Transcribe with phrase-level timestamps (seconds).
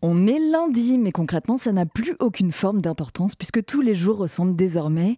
[0.00, 4.18] On est lundi, mais concrètement, ça n'a plus aucune forme d'importance puisque tous les jours
[4.18, 5.16] ressemblent désormais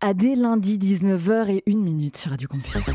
[0.00, 2.90] à des lundis 19h et 1 minute sur Radio Campus.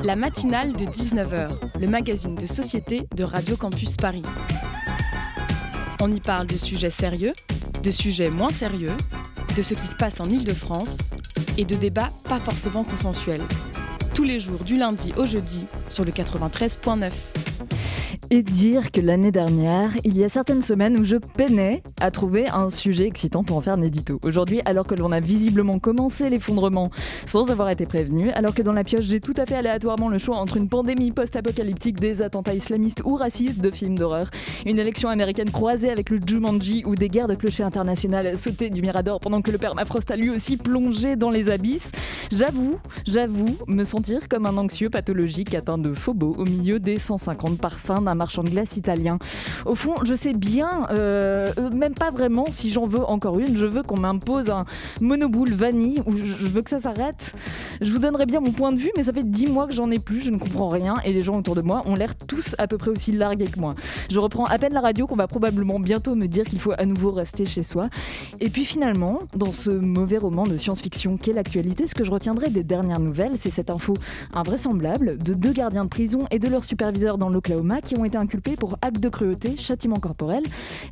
[0.00, 4.24] La matinale de 19h, le magazine de société de Radio Campus Paris.
[6.02, 7.32] On y parle de sujets sérieux,
[7.82, 8.92] de sujets moins sérieux,
[9.56, 11.10] de ce qui se passe en Ile-de-France
[11.56, 13.42] et de débats pas forcément consensuels.
[14.12, 17.10] Tous les jours du lundi au jeudi sur le 93.9
[18.30, 22.48] et dire que l'année dernière, il y a certaines semaines où je peinais à trouver
[22.48, 24.18] un sujet excitant pour en faire un édito.
[24.22, 26.90] Aujourd'hui, alors que l'on a visiblement commencé l'effondrement
[27.26, 30.18] sans avoir été prévenu, alors que dans la pioche j'ai tout à fait aléatoirement le
[30.18, 34.28] choix entre une pandémie post-apocalyptique, des attentats islamistes ou racistes de films d'horreur,
[34.66, 38.82] une élection américaine croisée avec le Jumanji ou des guerres de clochers internationales sautées du
[38.82, 41.90] Mirador pendant que le permafrost a lui aussi plongé dans les abysses,
[42.30, 47.58] j'avoue, j'avoue me sentir comme un anxieux pathologique atteint de phobo au milieu des 150
[47.58, 49.18] parfums d'un marchand de glace italien.
[49.64, 53.56] Au fond, je sais bien, euh, euh, même pas vraiment si j'en veux encore une,
[53.56, 54.66] je veux qu'on m'impose un
[55.00, 57.32] monoboule vanille ou je veux que ça s'arrête.
[57.80, 59.90] Je vous donnerai bien mon point de vue, mais ça fait dix mois que j'en
[59.90, 62.54] ai plus, je ne comprends rien et les gens autour de moi ont l'air tous
[62.58, 63.74] à peu près aussi largués que moi.
[64.10, 66.84] Je reprends à peine la radio qu'on va probablement bientôt me dire qu'il faut à
[66.84, 67.88] nouveau rester chez soi.
[68.40, 72.50] Et puis finalement, dans ce mauvais roman de science-fiction qu'est l'actualité, ce que je retiendrai
[72.50, 73.94] des dernières nouvelles, c'est cette info
[74.32, 78.16] invraisemblable de deux gardiens de prison et de leur superviseur dans l'Oklahoma qui ont été
[78.16, 80.42] inculpés pour acte de cruauté, châtiment corporel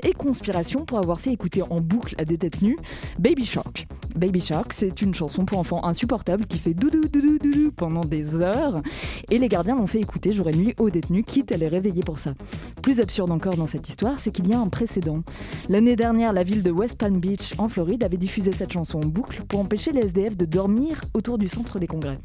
[0.03, 2.77] et conspiration pour avoir fait écouter en boucle à des détenus
[3.19, 3.87] Baby Shark.
[4.15, 8.43] Baby Shark, c'est une chanson pour enfants insupportable qui fait doudou doudou doudou pendant des
[8.43, 8.83] heures
[9.31, 12.03] et les gardiens l'ont fait écouter jour et nuit aux détenus quitte à les réveiller
[12.03, 12.35] pour ça.
[12.83, 15.23] Plus absurde encore dans cette histoire, c'est qu'il y a un précédent.
[15.69, 19.07] L'année dernière, la ville de West Palm Beach en Floride avait diffusé cette chanson en
[19.07, 22.19] boucle pour empêcher les SDF de dormir autour du centre des congrès.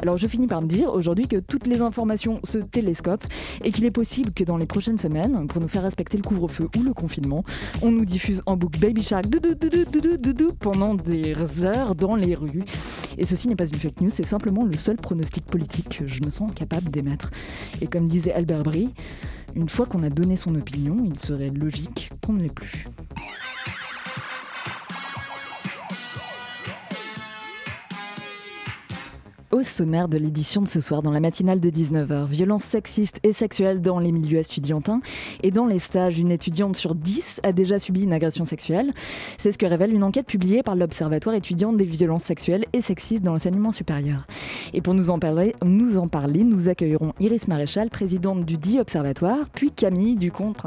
[0.00, 3.26] Alors je finis par me dire aujourd'hui que toutes les informations se télescopent
[3.64, 6.68] et qu'il est possible que dans les prochaines semaines, pour nous faire respecter le couvre-feu
[6.76, 7.44] ou le confinement,
[7.82, 9.26] on nous diffuse en boucle Baby Shark
[10.60, 11.34] pendant des
[11.64, 12.64] heures dans les rues.
[13.16, 16.22] Et ceci n'est pas une fake news, c'est simplement le seul pronostic politique que je
[16.22, 17.30] me sens capable d'émettre.
[17.80, 18.90] Et comme disait Albert Brie,
[19.56, 22.86] une fois qu'on a donné son opinion, il serait logique qu'on ne l'ait plus.
[29.50, 33.32] Au sommaire de l'édition de ce soir, dans la matinale de 19h, violences sexistes et
[33.32, 35.00] sexuelles dans les milieux estudiantins
[35.42, 38.92] et dans les stages, une étudiante sur 10 a déjà subi une agression sexuelle.
[39.38, 43.24] C'est ce que révèle une enquête publiée par l'Observatoire étudiant des violences sexuelles et sexistes
[43.24, 44.26] dans l'enseignement supérieur.
[44.74, 48.78] Et pour nous en parler, nous en parler, nous accueillerons Iris Maréchal, présidente du dit
[48.78, 50.58] Observatoire, puis Camille du compte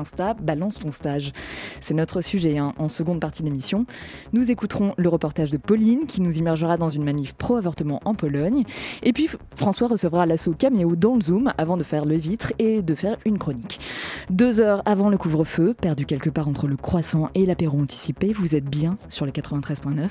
[0.42, 1.34] Balance ton stage.
[1.82, 3.86] C'est notre sujet hein, en seconde partie de l'émission.
[4.34, 8.64] Nous écouterons le reportage de Pauline qui nous immergera dans une manif pro-avortement en Pologne.
[9.04, 12.82] Et puis François recevra l'assaut caméo dans le Zoom avant de faire le vitre et
[12.82, 13.80] de faire une chronique.
[14.30, 18.56] Deux heures avant le couvre-feu, perdu quelque part entre le croissant et l'apéro anticipé, vous
[18.56, 20.10] êtes bien sur les 93.9.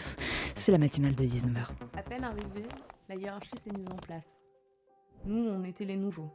[0.55, 1.69] C'est la matinale de 19h.
[1.97, 2.67] À peine arrivé,
[3.09, 4.39] la hiérarchie s'est mise en place.
[5.25, 6.31] Nous, on était les nouveaux,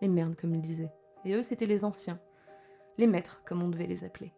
[0.00, 0.92] les merdes comme ils disaient.
[1.24, 2.18] Et eux, c'était les anciens,
[2.98, 4.32] les maîtres comme on devait les appeler.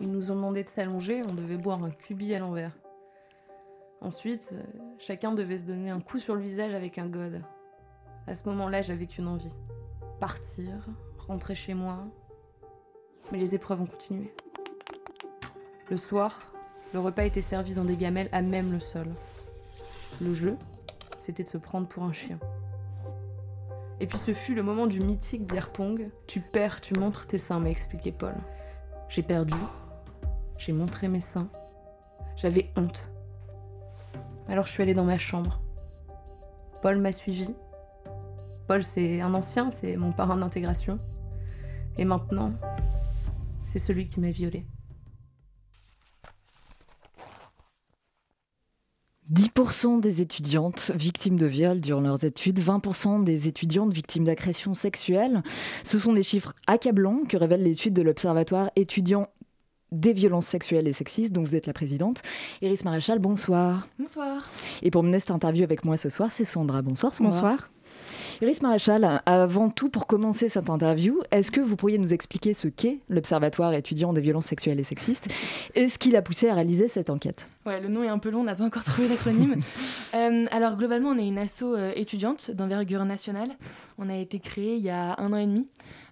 [0.00, 2.72] Ils nous ont demandé de s'allonger, on devait boire un cubi à l'envers.
[4.04, 4.62] Ensuite, euh,
[4.98, 7.40] chacun devait se donner un coup sur le visage avec un god.
[8.26, 9.54] À ce moment-là, j'avais qu'une envie.
[10.20, 10.86] Partir,
[11.26, 12.04] rentrer chez moi.
[13.32, 14.30] Mais les épreuves ont continué.
[15.88, 16.52] Le soir,
[16.92, 19.06] le repas était servi dans des gamelles à même le sol.
[20.20, 20.58] Le jeu,
[21.18, 22.38] c'était de se prendre pour un chien.
[24.00, 26.10] Et puis ce fut le moment du mythique beer pong.
[26.26, 28.34] Tu perds, tu montres tes seins, m'a expliqué Paul.
[29.08, 29.56] J'ai perdu.
[30.58, 31.48] J'ai montré mes seins.
[32.36, 33.02] J'avais honte.
[34.48, 35.60] Alors je suis allée dans ma chambre.
[36.82, 37.54] Paul m'a suivi.
[38.68, 40.98] Paul, c'est un ancien, c'est mon parrain d'intégration.
[41.96, 42.52] Et maintenant,
[43.68, 44.66] c'est celui qui m'a violée.
[49.32, 55.42] 10% des étudiantes victimes de viol durant leurs études, 20% des étudiantes victimes d'agressions sexuelles.
[55.82, 59.28] Ce sont des chiffres accablants que révèle l'étude de l'Observatoire étudiant
[59.94, 62.22] des violences sexuelles et sexistes, dont vous êtes la présidente.
[62.60, 63.88] Iris Maréchal, bonsoir.
[63.98, 64.50] Bonsoir.
[64.82, 66.82] Et pour mener cette interview avec moi ce soir, c'est Sandra.
[66.82, 67.30] Bonsoir Sandra.
[67.30, 67.70] Bonsoir.
[68.42, 72.66] Iris Maréchal, avant tout, pour commencer cette interview, est-ce que vous pourriez nous expliquer ce
[72.68, 75.28] qu'est l'Observatoire étudiant des violences sexuelles et sexistes
[75.74, 77.46] et ce qui l'a poussé à réaliser cette enquête?
[77.64, 79.60] Ouais, le nom est un peu long, on n'a pas encore trouvé l'acronyme.
[80.14, 83.50] Euh, alors, globalement, on est une asso euh, étudiante d'envergure nationale.
[83.98, 85.66] On a été créé il y a un an et demi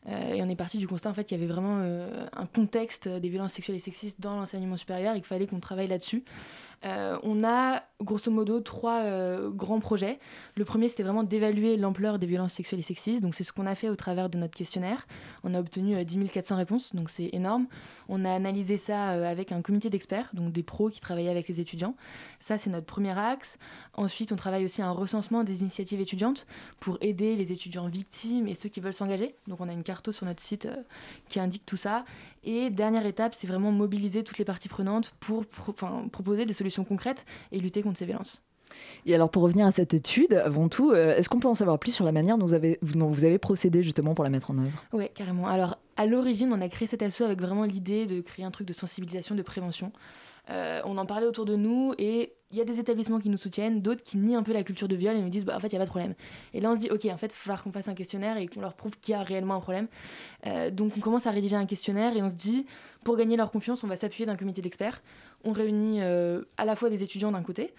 [0.09, 3.29] et on est parti du constat en fait qu'il y avait vraiment un contexte des
[3.29, 6.25] violences sexuelles et sexistes dans l'enseignement supérieur et qu'il fallait qu'on travaille là-dessus.
[6.85, 10.19] Euh, on a grosso modo trois euh, grands projets.
[10.57, 13.23] Le premier, c'était vraiment d'évaluer l'ampleur des violences sexuelles et sexistes.
[13.23, 15.07] Donc, c'est ce qu'on a fait au travers de notre questionnaire.
[15.45, 17.67] On a obtenu 10 euh, 400 réponses, donc c'est énorme.
[18.09, 21.61] On a analysé ça avec un comité d'experts, donc des pros qui travaillaient avec les
[21.61, 21.95] étudiants.
[22.41, 23.59] Ça, c'est notre premier axe.
[23.95, 26.47] Ensuite, on travaille aussi à un recensement des initiatives étudiantes
[26.81, 29.37] pour aider les étudiants victimes et ceux qui veulent s'engager.
[29.47, 30.69] Donc, on a une carte sur notre site
[31.29, 32.05] qui indique tout ça.
[32.45, 37.25] Et dernière étape, c'est vraiment mobiliser toutes les parties prenantes pour proposer des solutions concrètes
[37.53, 38.43] et lutter contre ces violences.
[39.07, 41.79] Et alors pour revenir à cette étude, avant tout, euh, est-ce qu'on peut en savoir
[41.79, 44.59] plus sur la manière dont vous avez, vous avez procédé justement pour la mettre en
[44.59, 44.83] œuvre?
[44.93, 45.47] Oui, carrément.
[45.47, 48.67] Alors à l'origine, on a créé cet asso avec vraiment l'idée de créer un truc
[48.67, 49.93] de sensibilisation, de prévention.
[50.51, 53.39] Euh, on en parlait autour de nous et il y a des établissements qui nous
[53.39, 55.61] soutiennent, d'autres qui nient un peu la culture de viol et nous disent bah, en
[55.61, 56.15] fait il n'y a pas de problème.
[56.53, 58.37] Et là on se dit ok en fait il va falloir qu'on fasse un questionnaire
[58.37, 59.87] et qu'on leur prouve qu'il y a réellement un problème.
[60.47, 62.67] Euh, donc on commence à rédiger un questionnaire et on se dit
[63.05, 65.01] pour gagner leur confiance on va s'appuyer d'un comité d'experts.
[65.45, 67.75] On réunit euh, à la fois des étudiants d'un côté,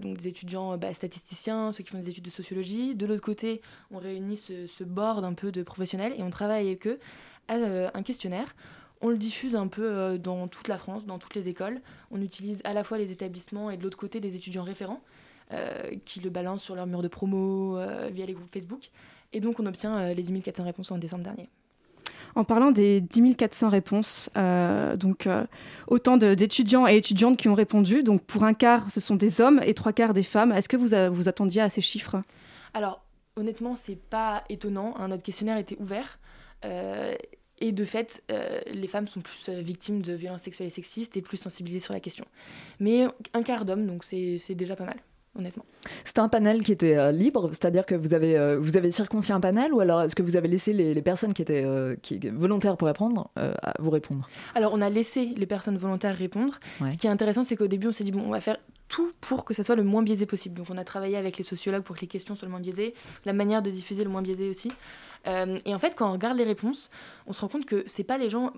[0.00, 2.94] donc des étudiants bah, statisticiens, ceux qui font des études de sociologie.
[2.94, 3.60] De l'autre côté
[3.90, 6.98] on réunit ce, ce board un peu de professionnels et on travaille avec eux
[7.48, 7.54] à
[7.94, 8.54] un questionnaire
[9.00, 11.80] on le diffuse un peu euh, dans toute la France, dans toutes les écoles.
[12.10, 15.00] On utilise à la fois les établissements et de l'autre côté des étudiants référents
[15.52, 15.72] euh,
[16.04, 18.90] qui le balancent sur leur mur de promo euh, via les groupes Facebook.
[19.32, 21.48] Et donc on obtient les 10 400 réponses en décembre dernier.
[22.34, 24.30] En parlant des 10 400 réponses,
[24.98, 25.28] donc
[25.86, 28.02] autant d'étudiants et étudiantes qui ont répondu.
[28.02, 30.52] Donc pour un quart, ce sont des hommes et trois quarts des femmes.
[30.52, 32.22] Est-ce que vous vous attendiez à ces chiffres?
[32.72, 33.02] Alors
[33.36, 34.94] honnêtement, c'est pas étonnant.
[34.98, 35.08] Hein.
[35.08, 36.18] notre questionnaire était ouvert.
[37.60, 41.16] Et de fait, euh, les femmes sont plus euh, victimes de violences sexuelles et sexistes
[41.16, 42.24] et plus sensibilisées sur la question.
[42.78, 44.96] Mais un quart d'hommes, donc c'est déjà pas mal,
[45.36, 45.64] honnêtement.
[46.04, 49.40] C'était un panel qui était euh, libre, c'est-à-dire que vous avez, vous avez circoncis un
[49.40, 51.66] panel ou alors est-ce que vous avez laissé les, personnes qui étaient
[52.02, 54.28] qui, volontaires pour répondre à vous répondre?
[54.54, 56.60] Alors on a laissé les personnes volontaires répondre.
[56.86, 58.58] Ce qui est intéressant, c'est qu'au début on s'est dit, bon, on va faire
[58.88, 60.56] tout pour que ça soit le moins biaisé possible.
[60.56, 62.94] Donc on a travaillé avec les sociologues pour que les questions soient le moins biaisées,
[63.24, 64.70] la manière de diffuser le moins biaisé aussi.
[65.26, 66.90] Euh, et en fait, quand on regarde les réponses,
[67.26, 68.52] on se rend compte que c'est pas les gens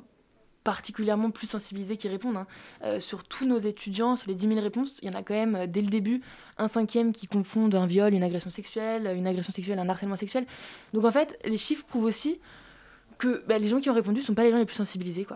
[0.65, 2.37] particulièrement plus sensibilisés qui répondent.
[2.37, 2.47] Hein.
[2.85, 5.35] Euh, sur tous nos étudiants, sur les 10 000 réponses, il y en a quand
[5.35, 6.21] même, euh, dès le début,
[6.59, 10.47] un cinquième qui confondent un viol, une agression sexuelle, une agression sexuelle, un harcèlement sexuel.
[10.93, 12.41] Donc en fait, les chiffres prouvent aussi
[13.19, 15.27] que bah, les gens qui ont répondu ne sont pas les gens les plus sensibilisés.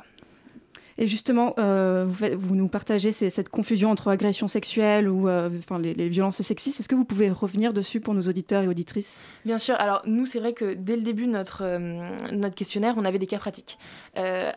[0.96, 5.50] Et justement, euh, vous, nous partagez cette confusion entre agression sexuelle ou euh,
[5.81, 6.79] les, violences sexistes.
[6.79, 9.23] Est-ce que vous pouvez revenir dessus pour nos auditeurs et auditrices?
[9.44, 9.75] Bien sûr.
[9.79, 13.26] Alors, nous, c'est vrai que dès le début de notre, euh, questionnaire, on avait des
[13.26, 13.79] cas pratiques.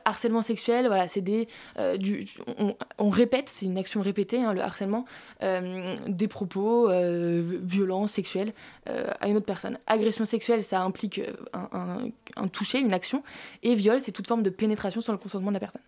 [0.06, 1.48] harcèlement sexuel, voilà, c'est des.
[3.00, 5.06] On, répète, c'est une action répétée, hein, le harcèlement,
[5.42, 6.90] des propos
[7.64, 8.54] violents, sexuels
[8.86, 9.78] à une autre personne.
[9.88, 11.22] Agression sexuelle, ça implique
[11.54, 13.24] un toucher, une action.
[13.64, 15.82] Et viol, c'est toute forme de pénétration sans le consentement de la personne.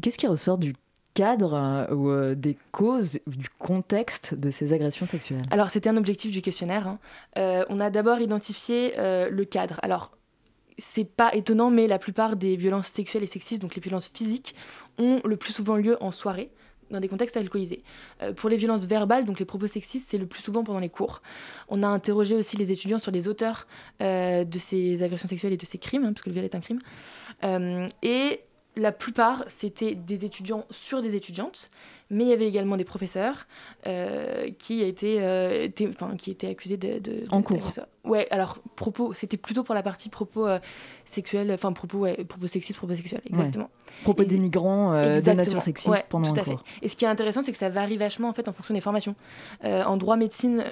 [0.00, 0.74] Qu'est-ce qui ressort du
[1.18, 5.46] cadre euh, ou euh, des causes du contexte de ces agressions sexuelles?
[5.50, 6.86] Alors, c'était un objectif du questionnaire.
[6.86, 6.98] Hein.
[7.38, 9.80] Euh, on a d'abord identifié le cadre.
[9.82, 10.12] Alors,
[10.78, 14.54] c'est pas étonnant, mais la plupart des violences sexuelles et sexistes, donc les violences physiques,
[14.96, 16.52] ont le plus souvent lieu en soirée
[16.90, 17.82] dans des contextes alcoolisés.
[18.36, 21.20] pour les violences verbales, donc les propos sexistes, c'est le plus souvent pendant les cours.
[21.68, 23.66] On a interrogé aussi les étudiants sur les auteurs
[24.00, 26.60] de ces agressions sexuelles et de ces crimes, hein, parce que le viol est un
[26.60, 26.80] crime.
[28.02, 28.40] et
[28.78, 31.70] la plupart, c'était des étudiants sur des étudiantes,
[32.10, 33.46] mais il y avait également des professeurs
[33.86, 35.68] euh, qui, étaient, euh,
[36.16, 36.98] qui étaient accusés de...
[36.98, 37.70] de, en cours
[38.04, 40.58] Ouais, alors, propos, c'était plutôt pour la partie propos euh,
[41.04, 43.68] sexuels, enfin, propos, ouais, propos sexistes, propos sexuels, exactement.
[44.02, 46.62] Propos dénigrants de nature sexiste pendant tout un cours.
[46.80, 48.80] Et ce qui est intéressant, c'est que ça varie vachement, en fait, en fonction des
[48.80, 49.14] formations.
[49.62, 50.64] en droit médecine,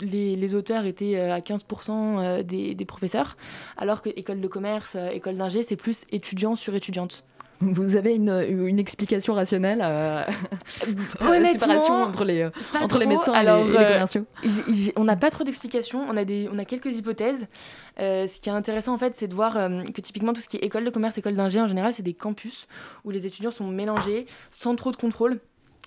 [0.00, 3.38] les, auteurs étaient à 15% des, des, professeurs,
[3.78, 7.24] alors que école de commerce, école d'ingé, c'est plus étudiants sur étudiantes.
[7.60, 10.26] Vous avez une, une explication rationnelle à,
[11.20, 12.48] la séparation entre les,
[12.80, 14.26] entre les médecins et, les, euh, commerciaux
[14.96, 17.46] On n'a pas trop d'explications, on, a on a quelques hypothèses.
[18.00, 20.48] Euh, ce qui est intéressant en fait, c'est de voir euh, que typiquement tout ce
[20.48, 22.66] qui est école de commerce, école d'ingé, en général, c'est des campus
[23.04, 25.38] où les étudiants sont mélangés sans trop de contrôle.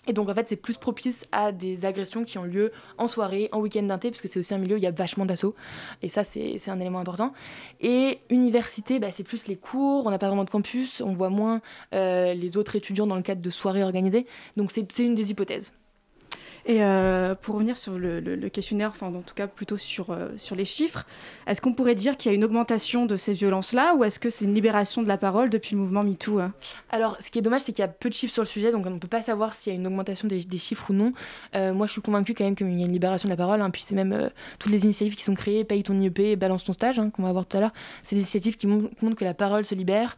[0.07, 3.49] Et donc en fait, c'est plus propice à des agressions qui ont lieu en soirée,
[3.51, 5.55] en week-end d'inté, puisque c'est aussi un milieu où il y a vachement d'assauts.
[6.01, 7.33] Et ça, c'est un élément important.
[7.81, 11.29] Et université, bah, c'est plus les cours, on n'a pas vraiment de campus, on voit
[11.29, 11.61] moins
[11.93, 14.25] euh, les autres étudiants dans le cadre de soirées organisées.
[14.55, 15.71] Donc c'est une des hypothèses.
[16.69, 20.53] Et euh, pour revenir sur le, questionnaire, enfin en tout cas plutôt sur, euh, sur
[20.53, 21.05] les chiffres,
[21.47, 24.29] est-ce qu'on pourrait dire qu'il y a une augmentation de ces violences-là ou est-ce que
[24.29, 26.53] c'est une libération de la parole depuis le mouvement MeToo hein?
[26.89, 28.73] Alors ce qui est dommage, c'est qu'il y a peu de chiffres sur le sujet,
[28.73, 31.13] donc on ne peut pas savoir s'il y a une augmentation des, chiffres ou non.
[31.55, 33.61] Euh, moi je suis convaincue quand même qu'il y a une libération de la parole,
[33.61, 36.73] hein, puis c'est même toutes les initiatives qui sont créées, paye ton IEP, balance ton
[36.73, 39.33] stage, hein, qu'on va voir tout à l'heure, c'est des initiatives qui montrent que la
[39.33, 40.17] parole se libère.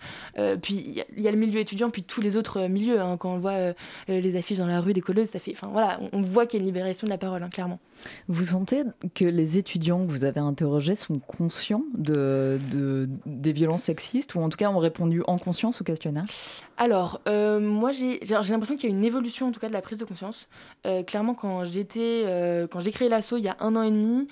[0.64, 3.74] puis il y, a le milieu étudiant, puis tous les autres milieux, quand on voit
[4.08, 6.62] les affiches dans la rue des colleuses, ça fait, enfin voilà, on voit qu'il y
[6.62, 7.80] a une libération de la parole, hein, clairement.
[8.28, 12.60] Vous sentez que les étudiants que vous avez interrogés sont conscients de,
[13.26, 16.26] des violences sexistes ou en tout cas ont répondu en conscience au questionnaire
[16.78, 19.82] Alors, euh, moi j'ai l'impression qu'il y a une évolution en tout cas de la
[19.82, 20.48] prise de conscience.
[20.86, 23.92] Euh, clairement, quand j'étais, euh, quand j'ai créé l'assaut il y a un an et
[23.92, 24.28] demi,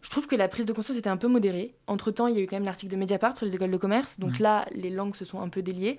[0.00, 1.74] je trouve que la prise de conscience était un peu modérée.
[1.86, 3.76] Entre temps, il y a eu quand même l'article de Mediapart sur les écoles de
[3.76, 5.98] commerce, donc là, les langues se sont un peu déliées.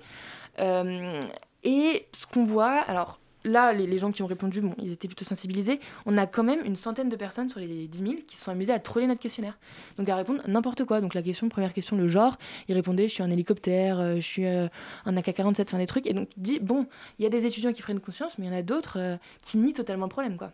[0.58, 5.24] et ce qu'on voit, alors là, les, gens qui ont répondu, bon, ils étaient plutôt
[5.24, 5.80] sensibilisés.
[6.04, 8.50] On a quand même une centaine de personnes sur les 10 000 qui se sont
[8.50, 9.58] amusées à troller notre questionnaire.
[9.96, 11.00] Donc à répondre n'importe quoi.
[11.00, 12.36] Donc la question, première question, le genre,
[12.68, 14.68] ils répondaient je suis un hélicoptère, euh, je suis euh,
[15.04, 16.06] un AK-47, enfin des trucs.
[16.06, 16.86] Et donc dit, bon,
[17.18, 19.16] il y a des étudiants qui prennent conscience, mais il y en a d'autres euh,
[19.42, 20.52] qui nient totalement le problème, quoi.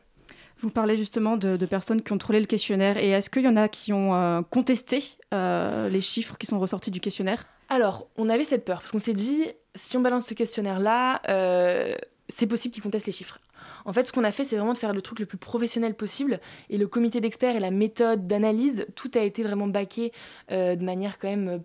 [0.61, 2.97] Vous parlez justement de, personnes qui ont trollé le questionnaire.
[2.97, 7.01] Et est-ce qu'il y en a qui ont contesté les chiffres qui sont ressortis du
[7.01, 7.43] questionnaire?
[7.69, 9.45] Alors, on avait cette peur, parce qu'on s'est dit,
[9.75, 11.21] si on balance ce questionnaire-là,
[12.29, 13.39] c'est possible qu'ils contestent les chiffres.
[13.85, 15.95] En fait, ce qu'on a fait, c'est vraiment de faire le truc le plus professionnel
[15.95, 16.41] possible.
[16.71, 20.13] Et le comité d'experts et la méthode d'analyse, tout a été vraiment baqué
[20.51, 21.59] euh, de manière quand même euh,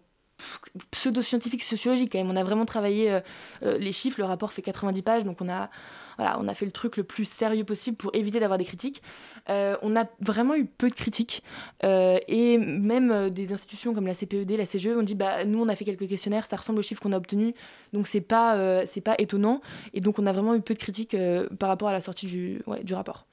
[0.92, 2.30] pseudo-scientifique, sociologique quand même.
[2.30, 5.70] On a vraiment travaillé euh, les chiffres, le rapport fait 90 pages, donc on a,
[6.18, 9.02] voilà, on a fait le truc le plus sérieux possible pour éviter d'avoir des critiques.
[9.50, 11.44] Euh, on a vraiment eu peu de critiques,
[11.84, 15.76] et même des institutions comme la CPED, la CGE ont dit, bah, nous on a
[15.76, 17.54] fait quelques questionnaires, ça ressemble aux chiffres qu'on a obtenus,
[17.94, 19.62] donc c'est pas, pas étonnant,
[19.94, 21.16] et donc on a vraiment eu peu de critiques
[21.60, 23.26] par rapport à la sortie du, du rapport.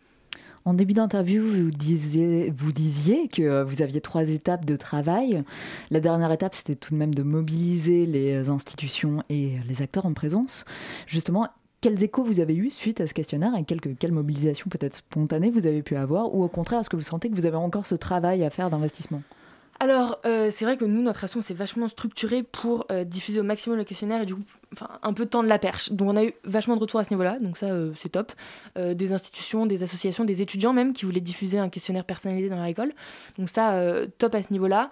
[0.66, 5.44] En début d'interview, vous disiez, vous disiez que vous aviez trois étapes de travail.
[5.90, 10.14] La dernière étape, c'était tout de même de mobiliser les institutions et les acteurs en
[10.14, 10.64] présence.
[11.06, 11.48] Justement,
[11.84, 15.50] quels échos vous avez eu suite à ce questionnaire et quelle, quelle mobilisation peut-être spontanée
[15.50, 17.86] vous avez pu avoir Ou au contraire, est-ce que vous sentez que vous avez encore
[17.86, 19.20] ce travail à faire d'investissement?
[19.80, 23.42] Alors, euh, c'est vrai que nous, notre action s'est vachement structurée pour euh, diffuser au
[23.42, 24.40] maximum le questionnaire et du coup,
[25.02, 25.92] un peu tendre la perche.
[25.92, 28.32] Donc, on a eu vachement de retours à ce niveau-là, donc ça, euh, c'est top.
[28.76, 32.64] des institutions, des associations, des étudiants même qui voulaient diffuser un questionnaire personnalisé dans leur
[32.64, 32.94] école.
[33.36, 33.78] Donc, ça,
[34.16, 34.88] top à ce niveau-là.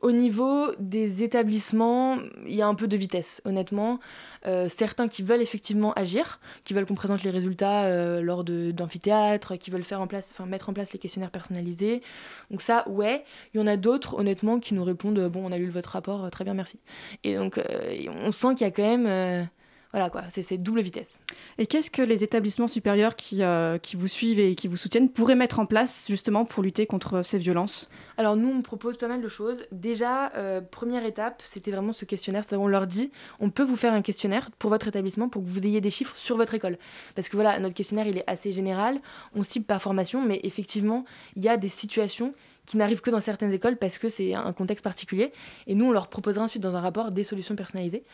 [0.00, 3.98] Au niveau des établissements, il y a un peu de vitesse, honnêtement.
[4.46, 9.56] Euh, certains qui veulent effectivement agir, qui veulent qu'on présente les résultats euh, lors d'amphithéâtres,
[9.58, 12.02] qui veulent faire en place, mettre en place les questionnaires personnalisés.
[12.50, 13.24] Donc ça, ouais.
[13.54, 16.30] Il y en a d'autres, honnêtement, qui nous répondent bon, on a lu votre rapport,
[16.30, 16.78] très bien, merci.
[17.24, 19.48] Et donc, euh, on sent qu'il y a quand même
[19.96, 21.18] voilà quoi, c'est double vitesse.
[21.56, 25.08] Et qu'est-ce que les établissements supérieurs qui, euh, qui vous suivent et qui vous soutiennent
[25.08, 27.88] pourraient mettre en place justement pour lutter contre ces violences?
[28.18, 29.64] Alors nous, on propose pas mal de choses.
[29.72, 32.44] Déjà, euh, première étape, c'était vraiment ce questionnaire.
[32.52, 33.10] On leur dit,
[33.40, 36.14] on peut vous faire un questionnaire pour votre établissement pour que vous ayez des chiffres
[36.14, 36.76] sur votre école.
[37.14, 39.00] Parce que voilà, notre questionnaire, il est assez général.
[39.34, 42.34] On cible par formation, mais effectivement, il y a des situations
[42.66, 45.32] qui n'arrivent que dans certaines écoles parce que c'est un contexte particulier.
[45.66, 48.04] Et nous, on leur proposera ensuite dans un rapport des solutions personnalisées.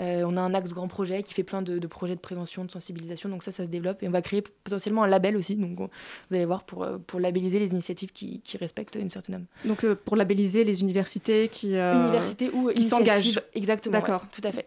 [0.00, 2.70] Euh, on a un axe grand projet qui fait plein de, projets de prévention, de
[2.70, 4.02] sensibilisation, donc ça, ça se développe.
[4.02, 7.20] Et on va créer potentiellement un label aussi, donc vous allez voir, pour, euh, pour
[7.20, 9.46] labelliser les initiatives qui, qui respectent une certaine norme.
[9.64, 13.40] Donc euh, pour labelliser les universités qui, universités ou qui s'engagent.
[13.54, 14.66] Exactement, d'accord, tout à fait.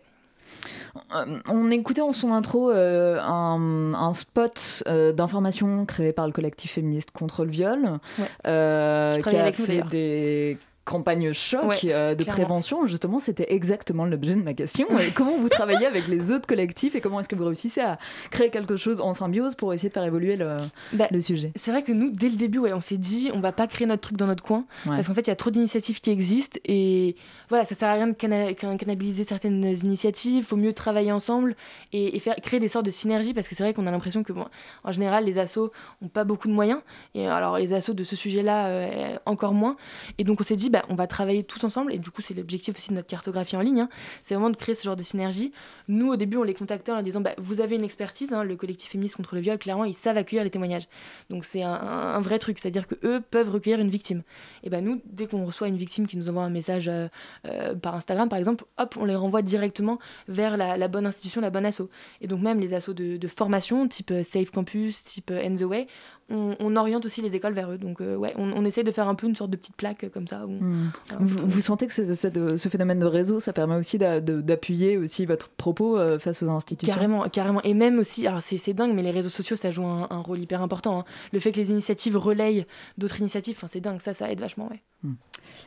[1.15, 6.73] Euh, on écoutait en son intro euh, un, spot euh, d'information créé par le collectif
[6.73, 7.99] féministe contre le viol,
[8.43, 14.53] qui a fait des campagne choc euh, de prévention, justement, c'était exactement l'objet de ma
[14.53, 14.87] question.
[15.15, 17.97] comment vous travaillez avec les autres collectifs et comment est-ce que vous réussissez à
[18.29, 20.57] créer quelque chose en symbiose pour essayer de faire évoluer le,
[20.93, 21.51] bah, le sujet?
[21.55, 23.87] C'est vrai que nous, dès le début, ouais, on s'est dit, on va pas créer
[23.87, 26.59] notre truc dans notre coin, parce qu'en fait, il y a trop d'initiatives qui existent
[26.65, 27.15] et
[27.49, 31.55] voilà, ça sert à rien de cannabiliser certaines initiatives, il faut mieux travailler ensemble
[31.93, 34.33] et, faire créer des sortes de synergies, parce que c'est vrai qu'on a l'impression que,
[34.33, 34.45] bon,
[34.83, 36.81] en général, les assos ont pas beaucoup de moyens,
[37.15, 39.77] et alors les assos de ce sujet-là, euh, encore moins.
[40.19, 42.33] Et donc, on s'est dit, bah, on va travailler tous ensemble, et du coup, c'est
[42.33, 43.89] l'objectif aussi de notre cartographie en ligne, hein.
[44.23, 45.53] c'est vraiment de créer ce genre de synergie.
[45.87, 48.43] Nous, au début, on les contactait en leur disant, bah, vous avez une expertise, hein,
[48.43, 50.89] le collectif féministe contre le viol, clairement, ils savent accueillir les témoignages.
[51.29, 54.23] Donc, c'est un, vrai truc, c'est-à-dire que eux peuvent recueillir une victime.
[54.63, 57.07] Et ben nous, dès qu'on reçoit une victime qui nous envoie un message euh,
[57.47, 61.51] euh, par Instagram, par exemple, hop, on les renvoie directement vers la, bonne institution, la
[61.51, 61.83] bonne asso.
[62.19, 65.87] Et donc, même les assos de, formation, type euh, Safe Campus, type End the Way,
[66.29, 67.77] on, oriente aussi les écoles vers eux.
[67.77, 70.45] Donc, ouais, on, essaie de faire un peu une sorte de petite plaque comme ça,
[70.45, 70.89] où Hmm.
[71.19, 76.19] Vous, sentez que ce, phénomène de réseau, ça permet aussi d'appuyer aussi votre propos euh,
[76.19, 76.93] face aux institutions?
[76.93, 77.61] Carrément, carrément.
[77.63, 80.61] Et même aussi, alors c'est dingue, mais les réseaux sociaux, ça joue un, rôle hyper
[80.61, 80.99] important.
[80.99, 81.05] Hein.
[81.33, 82.65] Le fait que les initiatives relayent
[82.97, 84.81] d'autres initiatives, c'est dingue, ça, ça aide vachement, ouais.
[85.03, 85.13] Hmm.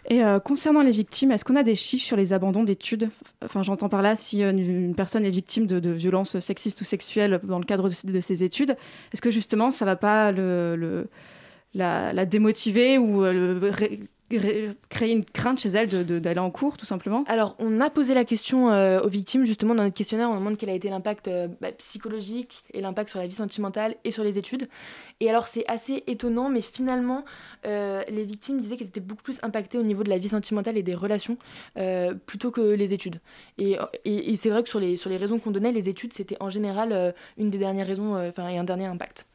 [0.08, 3.10] Et euh, concernant les victimes, est-ce qu'on a des chiffres sur les abandons d'études?
[3.44, 7.40] Enfin, j'entends par là si euh, une, personne est victime de, violences sexistes ou sexuelles
[7.42, 8.76] dans le cadre de, ses études,
[9.12, 10.32] est-ce que justement ça va pas
[11.74, 13.72] la, démotiver ou le,
[14.28, 18.24] créer une crainte chez elle d'aller en cours, tout simplement Alors, on a posé la
[18.24, 21.48] question euh, aux victimes, justement, dans notre questionnaire, on demande quel a été l'impact euh,
[21.60, 24.68] bah, psychologique et l'impact sur la vie sentimentale et sur les études.
[25.20, 27.24] Et alors, c'est assez étonnant, mais finalement,
[27.66, 30.76] euh, les victimes disaient qu'elles étaient beaucoup plus impactées au niveau de la vie sentimentale
[30.76, 31.38] et des relations
[32.26, 33.20] plutôt que les études.
[33.58, 36.36] Et, et, c'est vrai que sur les, sur les raisons qu'on donnait, les études, c'était
[36.40, 39.26] en général une des dernières raisons, enfin, et un dernier impact.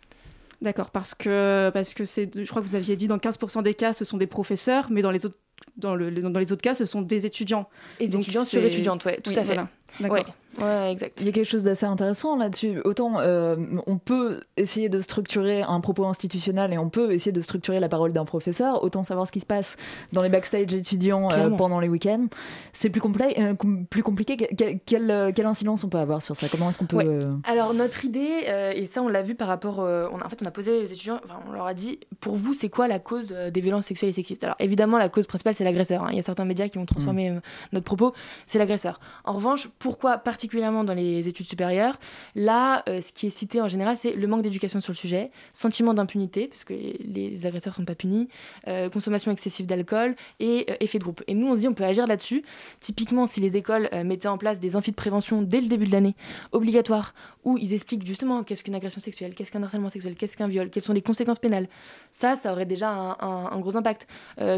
[0.64, 3.74] D'accord, parce que, parce que c'est, je crois que vous aviez dit dans 15% des
[3.74, 5.38] cas, ce sont des professeurs, mais dans les autres,
[5.76, 7.68] dans, le, dans les autres cas, ce sont des étudiants.
[8.00, 9.58] Et des étudiants sur étudiantes, oui, tout à fait.
[10.00, 10.18] D'accord.
[10.18, 10.24] Ouais,
[10.60, 11.20] exact.
[11.22, 12.82] Il y a quelque chose d'assez intéressant là-dessus.
[12.86, 13.56] Autant euh,
[13.88, 17.90] on peut essayer de structurer un propos institutionnel et on peut essayer de structurer la
[17.90, 19.78] parole d'un professeur, autant savoir ce qui se passe
[20.12, 22.28] dans les backstage étudiants euh, pendant les week-ends.
[22.72, 23.02] C'est plus,
[23.40, 23.54] euh,
[23.90, 24.38] plus compliqué.
[24.38, 26.48] Quelle, quelle, incidence on peut avoir sur ça?
[26.50, 27.20] Comment est-ce qu'on peut.
[27.44, 28.46] Alors, notre idée,
[28.76, 29.80] et ça, on l'a vu par rapport.
[29.80, 32.70] on en fait, on a posé aux étudiants, on leur a dit pour vous, c'est
[32.70, 34.44] quoi la cause des violences sexuelles et sexistes?
[34.44, 36.04] Alors, évidemment, la cause principale, c'est l'agresseur.
[36.04, 36.10] Hein.
[36.12, 37.42] Il y a certains médias qui ont transformé mmh.
[37.74, 38.14] notre propos,
[38.48, 39.00] c'est l'agresseur.
[39.26, 41.98] En revanche, pourquoi particulièrement dans les études supérieures
[42.36, 45.32] Là, euh, ce qui est cité en général, c'est le manque d'éducation sur le sujet,
[45.54, 48.28] sentiment d'impunité, parce que les agresseurs ne sont pas punis,
[48.68, 51.24] euh, consommation excessive d'alcool et euh, effet de groupe.
[51.28, 52.44] Et nous, on se dit, on peut agir là-dessus.
[52.82, 55.92] Typiquement, si les écoles mettaient en place des amphis de prévention dès le début de
[55.92, 56.16] l'année,
[56.52, 57.14] obligatoires,
[57.46, 60.70] où ils expliquent justement qu'est-ce qu'une agression sexuelle, qu'est-ce qu'un harcèlement sexuel, qu'est-ce qu'un viol,
[60.70, 61.68] quelles sont les conséquences pénales,
[62.12, 64.08] ça, ça aurait déjà un, gros impact.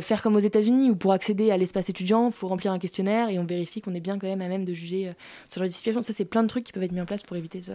[0.02, 3.30] faire comme aux États-Unis, où pour accéder à l'espace étudiant, il faut remplir un questionnaire
[3.30, 5.14] et on vérifie qu'on est bien quand même à même de juger
[5.48, 6.02] ce genre de situation.
[6.02, 7.72] Ça, c'est plein de trucs qui peuvent être mis en place pour éviter ce,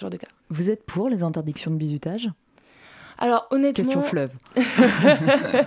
[0.00, 0.28] genre de cas.
[0.50, 2.30] Vous êtes pour les interdictions de bizutage?
[3.18, 3.84] Alors honnêtement...
[3.84, 4.32] Question fleuve.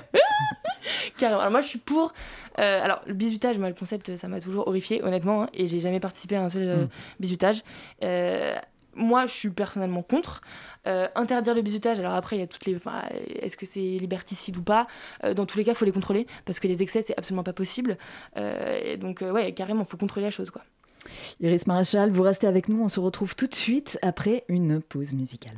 [1.18, 1.40] Carrément.
[1.40, 2.14] Alors moi je suis pour...
[2.60, 5.80] Euh, alors le bizutage, moi le concept ça m'a toujours horrifié honnêtement hein, et j'ai
[5.80, 6.90] jamais participé à un seul euh, hmm.
[7.20, 7.64] bizutage.
[8.04, 8.56] Euh,
[8.94, 10.42] moi, je suis personnellement contre.
[10.84, 12.78] interdire le bizutage, alors après, il y a toutes les.
[13.42, 14.86] Est-ce que c'est liberticide ou pas?
[15.34, 17.54] Dans tous les cas, il faut les contrôler parce que les excès, c'est absolument pas
[17.54, 17.98] possible.
[18.36, 20.64] et donc, ouais, carrément, il faut contrôler la chose, quoi.
[21.40, 25.14] Iris Maréchal, vous restez avec nous, on se retrouve tout de suite après une pause
[25.14, 25.58] musicale.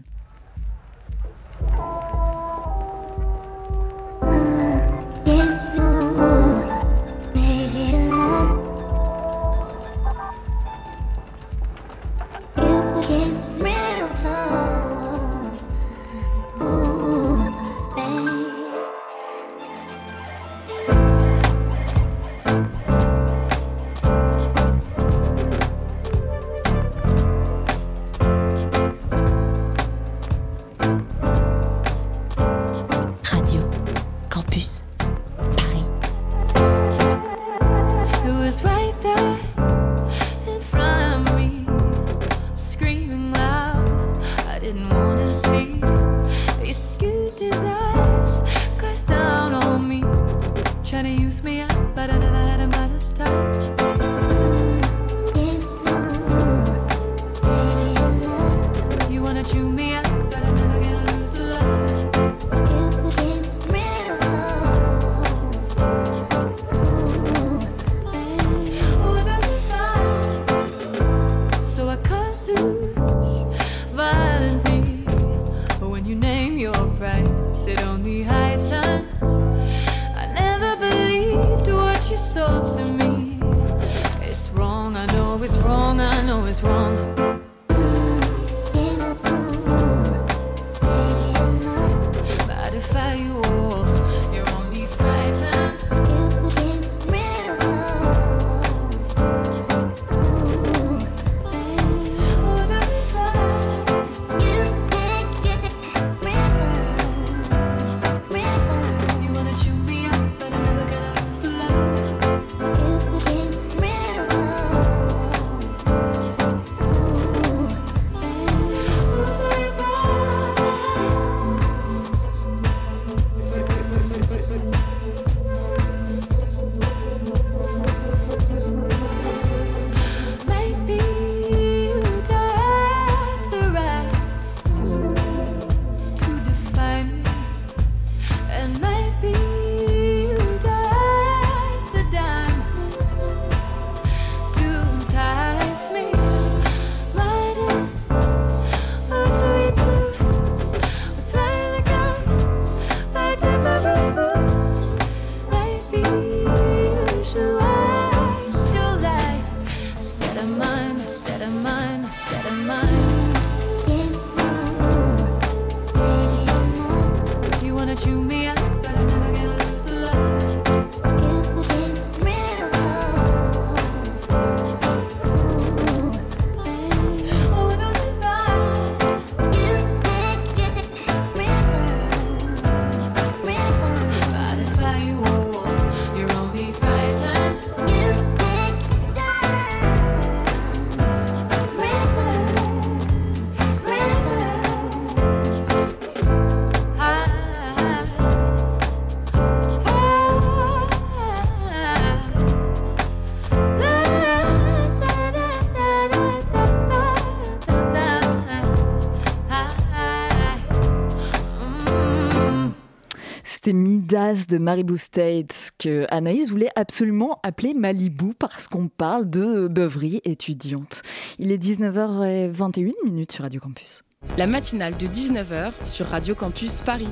[214.13, 221.01] De Maribou State que Anaïs voulait absolument appeler Malibu parce qu'on parle de beuverie étudiante.
[221.39, 224.03] Il est 19h21 minutes sur Radio Campus.
[224.37, 227.09] La matinale de 19h sur Radio Campus Paris.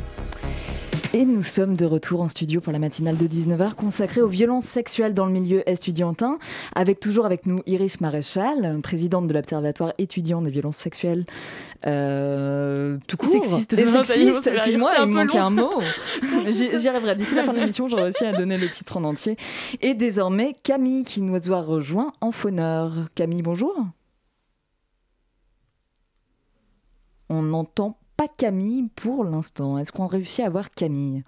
[1.13, 4.63] Et nous sommes de retour en studio pour la matinale de 19h consacrée aux violences
[4.63, 6.39] sexuelles dans le milieu estudiantin,
[6.73, 11.25] avec toujours avec nous Iris Maréchal, présidente de l'Observatoire étudiant des violences sexuelles
[11.85, 13.29] euh, tout court.
[13.29, 13.75] Sexiste.
[13.75, 15.35] Sexiste, excuse-moi, il me long.
[15.35, 15.81] un mot.
[16.47, 17.17] J'y arriverai.
[17.17, 19.35] D'ici la fin de l'émission, j'aurai réussi à donner le titre en entier.
[19.81, 22.93] Et désormais, Camille qui nous a rejoint en fauneur.
[23.15, 23.75] Camille, bonjour.
[27.27, 29.79] On n'entend pas Camille pour l'instant.
[29.79, 31.23] Est-ce qu'on réussit à voir Camille?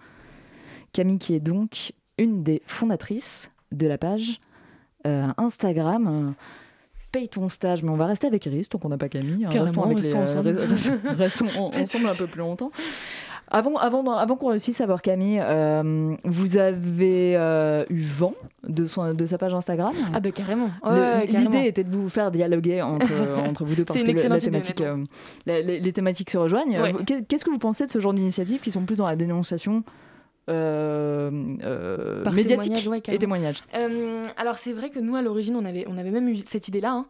[0.91, 4.39] Camille qui est donc une des fondatrices de la page
[5.07, 6.35] euh, Instagram.
[7.11, 9.45] Paye ton stage, mais on va rester avec Iris, donc on n'a pas Camille.
[9.45, 9.49] hein.
[9.49, 10.49] Restons avec restons les, ensemble.
[11.05, 11.71] restons en-
[12.11, 12.69] un peu plus longtemps.
[13.49, 18.35] Avant, avant, avant qu'on réussisse à voir Camille, euh, vous avez euh, eu vent
[18.67, 20.69] de, son, de sa page Instagram Ah bah carrément.
[20.83, 21.25] Ouais.
[21.27, 23.07] L'idée était de vous faire dialoguer entre,
[23.49, 25.03] entre vous deux parce que le- la thématique, euh,
[25.45, 26.79] la- les, les thématiques se rejoignent.
[26.81, 26.93] Ouais.
[27.27, 29.83] Qu'est-ce que vous pensez de ce genre d'initiatives qui sont plus dans la dénonciation
[30.49, 31.31] euh,
[31.63, 33.63] euh, médiatique ouais, et témoignage?
[33.75, 36.67] Euh, alors c'est vrai que nous à l'origine on avait, on avait même eu cette
[36.67, 37.05] idée là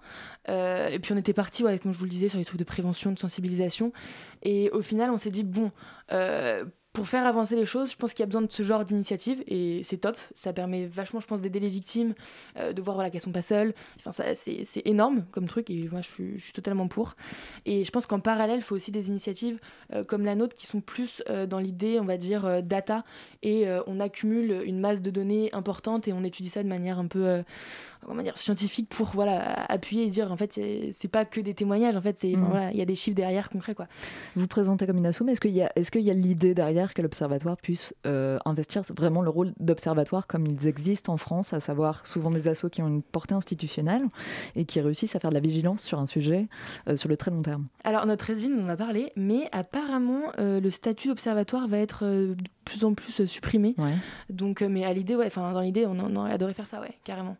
[0.47, 2.63] et puis on était parti ouais, comme je vous le disais sur les trucs de
[2.63, 3.91] prévention de sensibilisation
[4.43, 5.71] et au final on s'est dit bon
[6.93, 9.43] pour faire avancer les choses, je pense qu'il y a besoin de ce genre d'initiative
[9.47, 10.15] et c'est top.
[10.35, 12.13] Ça permet vachement, je pense, d'aider les victimes,
[12.59, 13.73] euh, de voir voilà, qu'elles sont pas seules.
[13.99, 17.15] Enfin, ça, c'est, c'est énorme comme truc et moi je suis, je suis totalement pour.
[17.65, 19.59] Et je pense qu'en parallèle, il faut aussi des initiatives
[19.91, 23.03] euh, comme la nôtre qui sont plus euh, dans l'idée, on va dire, data
[23.41, 27.07] et on accumule une masse de données importante et on étudie ça de manière un
[27.07, 27.43] peu
[28.05, 31.95] comment dire, scientifique pour voilà, appuyer et dire en fait c'est- pas que des témoignages,
[31.97, 32.45] en fait c'est, Mhm.
[32.49, 33.87] voilà, il y a des chiffres derrière concrets quoi.
[34.35, 36.13] Vous vous présentez comme une asso, mais est-ce qu'il y a, est-ce qu'il y a
[36.13, 41.17] l'idée derrière que l'observatoire puisse euh, investir vraiment le rôle d'observatoire comme ils existent en
[41.17, 44.01] France, à savoir souvent des assos qui ont une portée institutionnelle
[44.55, 46.47] et qui réussissent à faire de la vigilance sur un sujet
[46.89, 50.23] euh, sur le très long terme Alors notre résine, on en a parlé, mais apparemment
[50.39, 53.75] euh, le statut d'observatoire va être euh, de plus en plus euh, supprimé.
[53.77, 53.93] ouais.
[54.29, 56.81] Donc, euh, mais à l'idée, ouais, enfin dans l'idée, on, on aurait adoré faire ça,
[56.81, 57.37] ouais, carrément.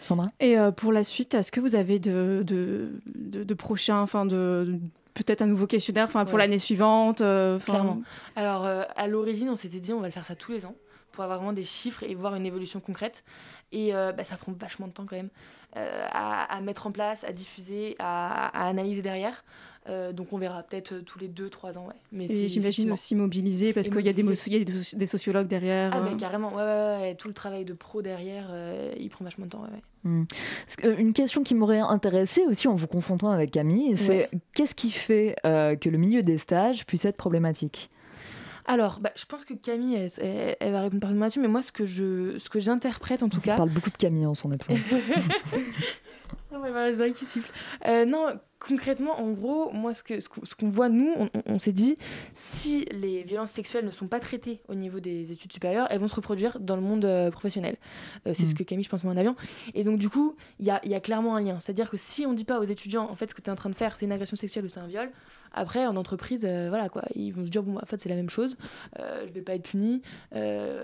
[0.00, 0.28] Sandra?
[0.40, 4.24] Et euh, pour la suite, est-ce que vous avez de, de, de, de prochains, enfin
[4.24, 4.80] de, de-
[5.14, 6.40] peut-être un nouveau questionnaire, enfin pour Ouais.
[6.40, 8.02] l'année suivante, euh, Clairement.
[8.36, 10.74] Alors, euh, à l'origine, on s'était dit, on va le faire ça tous les ans
[11.12, 13.24] pour avoir vraiment des chiffres et voir une évolution concrète.
[13.72, 15.30] Et euh, bah, ça prend vachement de temps quand même
[15.74, 19.44] à, à mettre en place, à diffuser, à, à analyser derrière.
[19.88, 21.86] Euh, donc, on verra peut-être euh, tous les 2-3 ans.
[21.88, 21.94] Ouais.
[22.12, 24.50] Mais Et j'imagine aussi mobiliser parce qu'il y a des, mobiliser.
[24.50, 25.90] mo- il y a des soci- des sociologues derrière.
[25.94, 26.10] Ah, euh.
[26.10, 29.46] mais carrément, ouais, ouais, ouais, tout le travail de pro derrière, euh, il prend vachement
[29.46, 29.64] de temps.
[30.06, 34.90] Euh, Une question qui m'aurait intéressée aussi en vous confrontant avec Camille, c'est qu'est-ce qui
[34.90, 37.90] fait euh, que le milieu des stages puisse être problématique?
[38.66, 41.62] Alors, bah, je pense que Camille, elle, elle- elle va répondre parfaitement là-dessus, mais moi,
[41.62, 44.34] ce que je, ce que j'interprète en tout On cas, parle beaucoup de Camille en
[44.34, 44.78] son absence.
[46.52, 47.52] Ouais, les oreilles qui sifflent.
[47.86, 48.26] Euh, non,
[48.58, 51.58] concrètement, en gros, moi, ce qu'on ce qu'on- ce qu'on voit, nous, on, on- on
[51.60, 51.94] s'est dit,
[52.34, 56.08] si les violences sexuelles ne sont pas traitées au niveau des études supérieures, elles vont
[56.08, 57.76] se reproduire dans le monde euh, professionnel.
[58.26, 58.48] Euh, c'est Mm.
[58.48, 59.36] ce que Camille, je pense, met en avion.
[59.74, 61.60] Et donc, du coup, il y a, il y a clairement un lien.
[61.60, 63.56] C'est-à-dire que si on dit pas aux étudiants, en fait, ce que tu es en
[63.56, 65.08] train de faire, c'est une agression sexuelle ou c'est un viol,
[65.52, 68.08] après, en entreprise, euh, voilà, quoi, ils vont se dire, bon, bah, en fait, c'est
[68.08, 68.56] la même chose,
[68.98, 70.02] je vais pas être puni.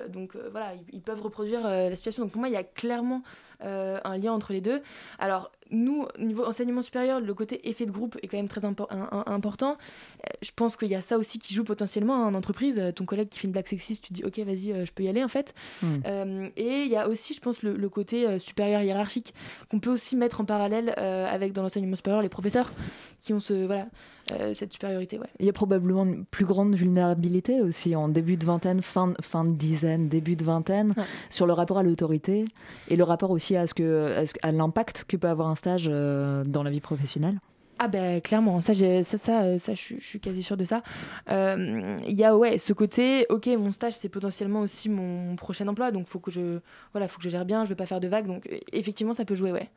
[0.09, 2.23] Donc, voilà, ils, ils peuvent reproduire la situation.
[2.23, 3.23] Donc, pour moi, il y a clairement
[3.65, 4.83] euh, un lien entre les deux.
[5.19, 8.87] Alors, nous, niveau enseignement supérieur, le côté effet de groupe est quand même très impo-
[8.91, 9.73] un- un- important.
[9.73, 12.79] Euh, je pense qu'il y a ça aussi qui joue potentiellement en entreprise.
[12.79, 15.03] Euh, Ton collègue qui fait une blague sexiste, tu te dis, ok, vas-y, je peux
[15.03, 15.55] y aller, en fait.
[15.83, 15.87] Mm.
[16.07, 19.35] Euh, et il y a aussi, je pense, le, le côté supérieur hiérarchique
[19.71, 22.73] qu'on peut aussi mettre en parallèle avec, dans l'enseignement supérieur, les professeurs
[23.21, 23.67] qui ont ce.
[23.67, 23.87] Voilà.
[24.33, 25.19] Euh, cette supériorité.
[25.19, 25.27] Ouais.
[25.39, 29.45] Il y a probablement une plus grande vulnérabilité aussi en début de vingtaine, fin, fin
[29.45, 31.05] de dizaine, début de vingtaine, Ouais.
[31.31, 32.45] sur le rapport à l'autorité
[32.89, 36.43] et le rapport aussi à, ce que, à l'impact que peut avoir un stage euh,
[36.45, 37.39] dans la vie professionnelle.
[37.79, 40.57] Ah ben clairement, ça, j'ai- ça, ça, euh, ça je, suis- je suis quasi sûre
[40.57, 40.83] de ça.
[41.31, 45.69] Euh, Il y a ouais ce côté, ok, mon stage c'est potentiellement aussi mon prochain
[45.69, 46.61] emploi, donc faut que je,
[46.93, 49.13] voilà, faut que je gère bien, je veux pas faire de vagues, donc euh, effectivement
[49.13, 49.69] ça peut jouer, ouais.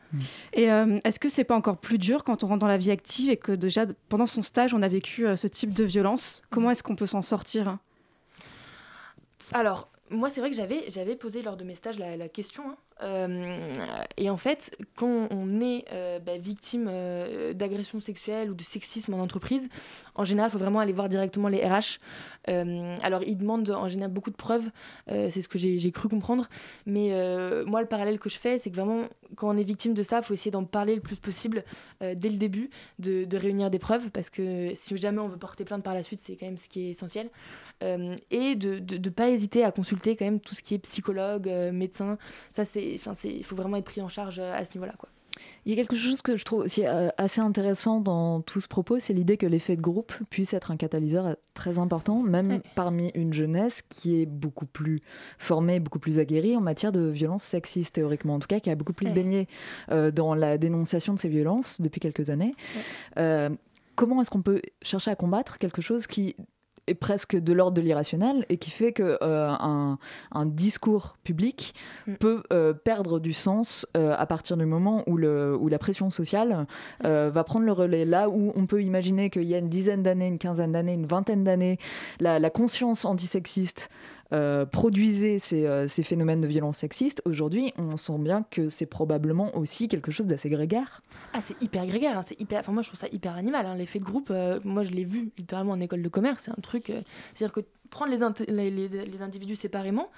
[0.53, 2.91] Et euh, est-ce que c'est pas encore plus dur quand on rentre dans la vie
[2.91, 6.41] active et que déjà pendant son stage on a vécu euh, ce type de violence?
[6.51, 7.79] Comment est-ce qu'on peut s'en sortir?
[9.51, 12.63] Alors, moi, c'est vrai que j'avais, j'avais posé lors de mes stages la, la question.
[12.69, 12.75] hein.
[13.01, 18.63] Euh, et en fait, quand on est euh, bah, victime euh, d'agression sexuelle ou de
[18.63, 19.69] sexisme en entreprise,
[20.15, 21.99] en général, il faut vraiment aller voir directement les RH.
[22.47, 24.69] Alors, ils demandent en général beaucoup de preuves,
[25.07, 26.49] c'est ce que j'ai, cru comprendre.
[26.87, 27.09] Mais
[27.65, 29.03] moi, le parallèle que je fais, c'est que vraiment,
[29.35, 31.63] quand on est victime de ça, il faut essayer d'en parler le plus possible
[32.01, 35.83] dès le début, de, réunir des preuves, parce que si jamais on veut porter plainte
[35.83, 37.29] par la suite, c'est quand même ce qui est essentiel.
[37.81, 42.17] Et de ne pas hésiter à consulter quand même tout ce qui est psychologue, médecin.
[42.49, 45.09] Ça, c'est, enfin, il faut vraiment être pris en charge euh, à ce niveau-là, quoi.
[45.65, 48.67] Il y a quelque chose que je trouve aussi euh, assez intéressant dans tout ce
[48.67, 52.49] propos, c'est l'idée que l'effet de groupe puisse être un catalyseur euh, très important, même
[52.49, 52.61] Ouais.
[52.75, 54.99] parmi une jeunesse qui est beaucoup plus
[55.37, 58.75] formée, beaucoup plus aguerrie en matière de violences sexistes, théoriquement, en tout cas, qui a
[58.75, 59.13] beaucoup plus Ouais.
[59.13, 59.47] baigné
[59.91, 62.53] euh, dans la dénonciation de ces violences depuis quelques années.
[62.75, 62.81] Ouais.
[63.19, 63.49] Euh,
[63.95, 66.35] comment est-ce qu'on peut chercher à combattre quelque chose qui
[66.87, 69.97] est presque de l'ordre de l'irrationnel et qui fait que euh, un,
[70.31, 71.73] un discours public
[72.07, 72.13] Mm.
[72.15, 76.09] peut euh, perdre du sens euh, à partir du moment où, le, où la pression
[76.09, 76.65] sociale
[77.05, 78.05] euh, va prendre le relais.
[78.05, 81.05] Là où on peut imaginer qu'il y a une dizaine d'années, une quinzaine d'années, une
[81.05, 81.77] vingtaine d'années,
[82.19, 83.89] la, la conscience antisexiste
[84.31, 88.85] euh, produisait ces, euh, ces phénomènes de violence sexiste, aujourd'hui on sent bien que c'est
[88.85, 91.01] probablement aussi quelque chose d'assez grégaire.
[91.33, 92.59] Ah, c'est hyper grégaire, hein, c'est hyper.
[92.59, 93.65] Enfin, moi, je trouve ça hyper animal.
[93.65, 96.43] hein, L'effet de groupe, euh, moi, je l'ai vu littéralement en école de commerce.
[96.45, 96.89] C'est un truc.
[96.89, 97.01] euh,
[97.33, 100.09] C'est-à-dire que prendre les, les- les individus séparément,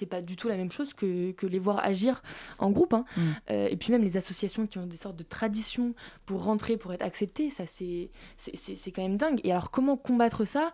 [0.00, 2.22] c'est pas du tout la même chose que, que les voir agir
[2.58, 2.94] en groupe.
[2.94, 3.04] hein.
[3.16, 3.20] Mm.
[3.50, 5.94] Euh, et puis même les associations qui ont des sortes de traditions
[6.26, 8.10] pour rentrer, pour être acceptées, ça, c'est
[8.92, 9.40] quand même dingue.
[9.44, 10.72] Et alors, comment combattre ça?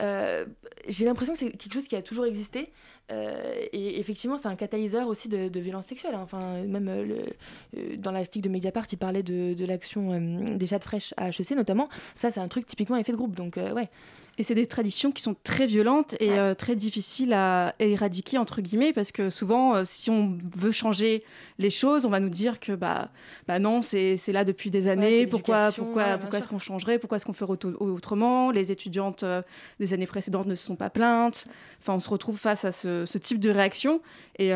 [0.00, 0.46] Euh,
[0.88, 2.72] J'ai l'impression que c'est quelque chose qui a toujours existé.
[3.10, 6.14] Euh, et effectivement, c'est un catalyseur aussi de, de violences sexuelles.
[6.14, 6.22] hein.
[6.22, 10.18] Enfin, même le, dans l'article de Mediapart, il parlait de, de l'action
[10.56, 11.88] des chats fraîches à HEC notamment.
[12.14, 13.34] Ça, c'est un truc typiquement effet de groupe.
[13.36, 13.90] Donc, ouais.
[14.38, 16.38] Et c'est des traditions qui sont très violentes et Ouais.
[16.38, 21.22] euh, très difficiles à éradiquer, entre guillemets, parce que souvent, euh, si on veut changer
[21.58, 23.10] les choses, on va nous dire que bah,
[23.46, 27.16] bah non, c'est là depuis des années, pourquoi, pourquoi, ouais, pourquoi est-ce qu'on changerait, pourquoi
[27.16, 28.50] est-ce qu'on ferait autrement?
[28.50, 29.42] Les étudiantes euh,
[29.80, 31.46] des années précédentes ne se sont pas plaintes.
[31.82, 34.00] Enfin, on se retrouve face à ce, ce type de réaction.
[34.38, 34.52] Et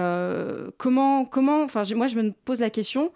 [0.78, 3.12] comment, comment, enfin, moi, je me pose la question.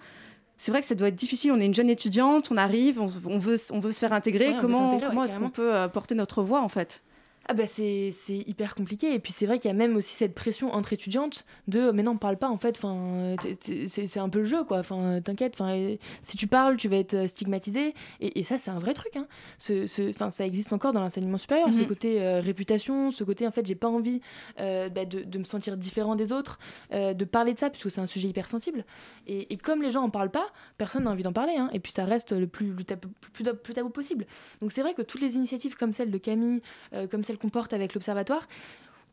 [0.63, 1.53] C'est vrai que ça doit être difficile.
[1.53, 4.51] On est une jeune étudiante, on arrive, on, on veut, on veut se faire intégrer.
[4.51, 7.03] Ouais, comment comment ouais, est-ce qu'on peut euh, porter notre voix, en fait?
[7.51, 9.13] Ah bah c'est hyper compliqué.
[9.13, 12.05] Et puis c'est vrai qu'il y a même aussi cette pression entre étudiantes de mais
[12.05, 12.77] non parle pas en fait.
[12.77, 14.79] Enfin c'est un peu le jeu quoi.
[14.79, 15.55] Enfin t'inquiète.
[15.61, 18.95] Enfin si tu parles tu vas être euh, stigmatisé et, et ça c'est un vrai
[18.95, 19.27] truc hein.
[19.59, 21.87] Ce, ce- ça existe encore dans l'enseignement supérieur ce Mhm.
[21.89, 24.21] côté euh, réputation ce côté en fait j'ai pas envie
[24.61, 26.61] euh, bah, de, de me sentir différent des autres
[26.93, 28.85] euh, de parler de ça puisque c'est un sujet hyper sensible
[29.27, 30.47] et, et comme les gens en parlent pas
[30.79, 33.43] personne n'a envie d'en parler hein, et puis ça reste le plus le tabou, plus,
[33.63, 34.25] plus tabou possible.
[34.63, 36.63] Donc c'est vrai que toutes les initiatives comme celle de Camille
[37.11, 38.47] comme celle qu'on porte avec l'Observatoire,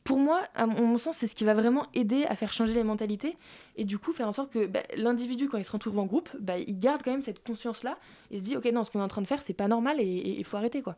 [0.04, 2.84] pour moi, à mon sens, c'est ce qui va vraiment aider à faire changer les
[2.86, 3.36] mentalités
[3.76, 6.30] et du coup faire en sorte que bah, l'individu, quand il se retrouve en groupe,
[6.40, 7.98] bah, il garde quand même cette conscience-là
[8.32, 10.00] et se dit, ok, non, ce qu'on est en train de faire, c'est pas normal
[10.00, 10.06] et
[10.38, 10.96] il faut arrêter, quoi.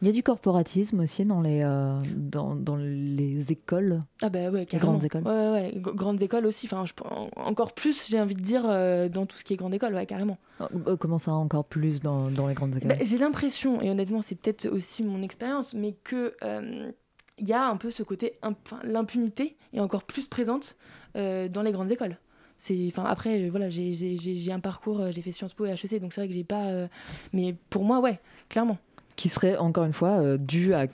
[0.00, 3.98] Il y a du corporatisme aussi dans les, euh, dans, dans les écoles.
[4.22, 4.92] Ah bah ouais, carrément.
[4.92, 5.22] grandes écoles.
[5.24, 6.92] Ouais, ouais, grandes écoles aussi, enfin, je,
[7.36, 10.06] encore plus, j'ai envie de dire, euh, dans tout ce qui est grande école, ouais,
[10.06, 10.38] carrément.
[10.60, 12.90] Euh, Comment ça encore plus dans, dans les grandes écoles?
[12.90, 16.92] Bah, j'ai l'impression, et honnêtement, c'est peut-être aussi mon expérience, mais que euh,
[17.38, 20.76] il y a un peu ce côté, enfin, l'impunité est encore plus présente
[21.16, 22.18] euh, dans les grandes écoles.
[22.56, 26.00] C'est, enfin, après, euh, voilà, j'ai- un parcours, euh, j'ai fait Sciences Po et HEC,
[26.00, 26.86] donc c'est vrai que j'ai pas, euh,
[27.32, 28.78] mais pour moi, ouais, clairement.
[29.18, 30.86] Qui serait encore une fois euh, dû à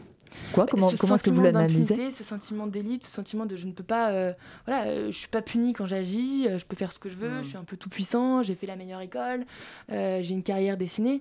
[0.55, 0.65] quoi?
[0.67, 2.11] Comment, ce comment est-ce que vous l'analysez?
[2.11, 4.33] Ce sentiment d'élite, ce sentiment de je ne peux pas, euh,
[4.67, 7.17] voilà, euh, je suis pas puni quand j'agis, euh, je peux faire ce que je
[7.17, 7.43] veux, Mm.
[7.43, 9.45] je suis un peu tout puissant, j'ai fait la meilleure école,
[9.91, 11.21] j'ai une carrière dessinée.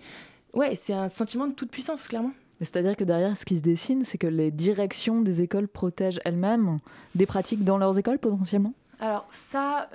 [0.54, 2.32] Ouais, c'est un sentiment de toute puissance, clairement.
[2.62, 6.80] C'est-à-dire que derrière, ce qui se dessine, c'est que les directions des écoles protègent elles-mêmes
[7.16, 8.74] des pratiques dans leurs écoles potentiellement?
[9.02, 9.89] Alors ça,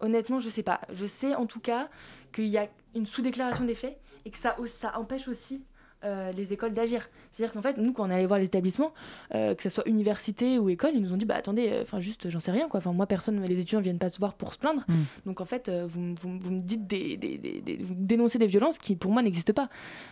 [0.00, 0.80] honnêtement, je sais pas.
[0.92, 1.88] Je sais en tout cas
[2.32, 2.66] qu'il y a
[2.96, 5.62] une sous-déclaration des faits et que ça, ça empêche aussi
[6.04, 7.08] euh, les écoles d'agir.
[7.30, 8.92] C'est-à-dire qu'en fait, nous, quand on est allé voir les établissements,
[9.34, 12.00] euh, que ce soit université ou école, ils nous ont dit, bah attendez, euh, enfin
[12.00, 12.78] juste, j'en sais rien, quoi.
[12.78, 14.84] Enfin, moi, personne, les étudiants viennent pas se voir pour se plaindre.
[14.88, 14.94] Mm.
[15.26, 18.46] Donc en fait, vous, vous, vous me dites des, des, des- des- vous dénoncez des
[18.46, 19.68] violences qui, pour moi, n'existent pas.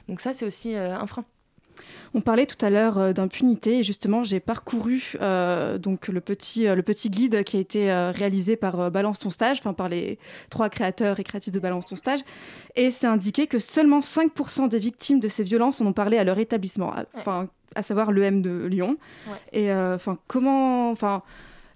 [0.08, 1.24] Donc ça, c'est aussi un frein.
[2.14, 6.66] On parlait tout à l'heure euh, d'impunité et justement j'ai parcouru euh, donc le petit
[6.66, 10.18] euh, le petit guide qui a été réalisé par Balance ton stage, enfin par les
[10.50, 12.20] trois créateurs et créatrices de Balance ton stage
[12.76, 16.24] et c'est indiqué que seulement 5% des victimes de ces violences en ont parlé à
[16.24, 18.96] leur établissement, à- enfin à savoir l'EM de Lyon.
[19.28, 19.36] Ouais.
[19.52, 21.22] Et euh, enfin comment enfin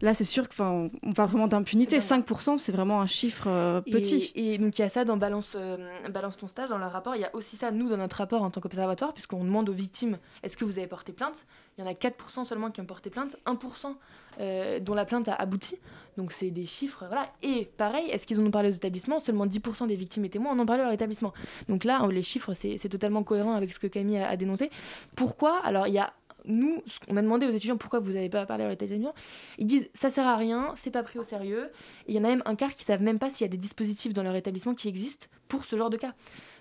[0.01, 3.47] là c'est sûr que enfin on parle vraiment d'impunité, C'est 5% c'est vraiment un chiffre
[3.49, 4.33] euh, Et- petit.
[4.35, 5.77] Et, donc il y a ça dans Balance, euh,
[6.11, 7.15] Balance ton stage, dans leur rapport.
[7.17, 9.73] Il y a aussi ça, nous, dans notre rapport en tant qu'observatoire, puisqu'on demande aux
[9.75, 11.45] victimes est-ce que vous avez porté plainte?
[11.79, 13.95] Il y en a 4% seulement qui ont porté plainte, 1%
[14.41, 15.77] euh, dont la plainte a abouti.
[16.17, 17.31] Donc c'est des chiffres, voilà.
[17.43, 19.21] Et pareil, est-ce qu'ils en ont parlé aux établissements?
[19.21, 21.35] Seulement 10% des victimes et témoins en ont parlé à leur établissement.
[21.69, 24.71] Donc là, les chiffres, c'est c'est totalement cohérent avec ce que Camille a, a dénoncé.
[25.15, 25.59] Pourquoi?
[25.65, 26.13] Alors il y a
[26.47, 29.15] nous, qu'on a demandé aux étudiants pourquoi vous n'avez pas parlé à établissement,
[29.59, 31.71] ils disent ça sert à rien, c'est pas pris au sérieux.
[32.07, 33.51] Et il y en a même un quart qui savent même pas s'il y a
[33.51, 36.15] des dispositifs dans leur établissement qui existent pour ce genre de cas.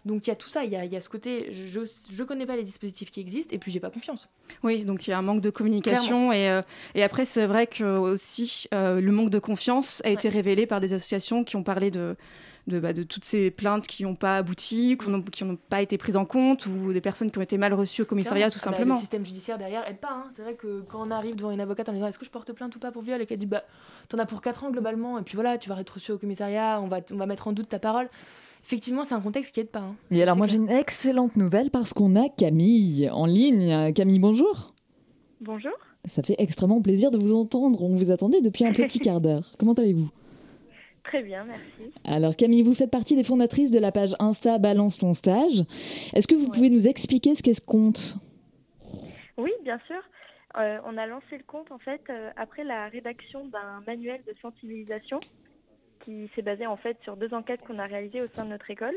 [0.06, 1.82] Donc il y a tout ça, il y a, il y a ce côté, je,
[2.12, 4.30] je connais pas les dispositifs qui existent et puis j'ai pas confiance.
[4.62, 6.62] Oui, donc il y a un manque de communication et, euh,
[6.94, 10.80] et après c'est vrai que aussi euh, le manque de confiance a été révélé par
[10.80, 12.16] des associations qui ont parlé de
[12.68, 16.16] de, bah, de toutes ces plaintes qui n'ont pas abouti, qui n'ont- pas été prises
[16.16, 18.72] en compte ou des personnes qui ont été mal reçues au commissariat tout Ah bah,
[18.72, 18.96] simplement.
[18.96, 20.10] le système judiciaire derrière aide pas.
[20.12, 20.24] hein.
[20.36, 22.52] C'est vrai que quand on arrive devant une avocate en disant est-ce que je porte
[22.54, 23.64] plainte ou pas pour viol et qu'elle dit bah
[24.10, 26.80] t'en as pour 4 ans globalement et puis voilà tu vas être reçu au commissariat,
[26.82, 28.10] on va, on va mettre en doute ta parole.
[28.66, 29.80] Effectivement c'est un contexte qui aide pas.
[29.82, 29.96] hein.
[30.10, 33.94] Et alors moi j'ai une excellente nouvelle parce qu'on a Camille en ligne.
[33.94, 34.72] Camille, bonjour.
[35.42, 35.74] Bonjour,
[36.06, 37.84] Ça fait extrêmement plaisir de vous entendre.
[37.84, 39.52] On vous attendait depuis un petit quart d'heure.
[39.60, 40.10] Comment allez-vous?
[41.06, 41.94] Très bien, merci.
[42.04, 45.64] Alors Camille, vous faites partie des fondatrices de la page Insta Balance ton stage.
[46.14, 46.52] Est-ce que vous Ouais.
[46.54, 48.18] pouvez nous expliquer ce qu'est ce compte?
[49.38, 50.02] Oui, bien sûr.
[50.58, 54.34] Euh, on a lancé le compte en fait euh, après la rédaction d'un manuel de
[54.42, 55.20] sensibilisation
[56.06, 58.70] qui s'est basé en fait sur deux enquêtes qu'on a réalisées au sein de notre
[58.72, 58.96] école.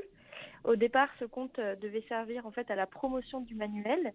[0.64, 4.12] Au départ, ce compte euh, devait servir en fait à la promotion du manuel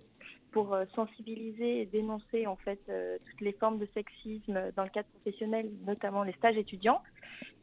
[0.51, 4.89] pour euh, sensibiliser et dénoncer en fait euh, toutes les formes de sexisme dans le
[4.89, 7.01] cadre professionnel, notamment les stages étudiants.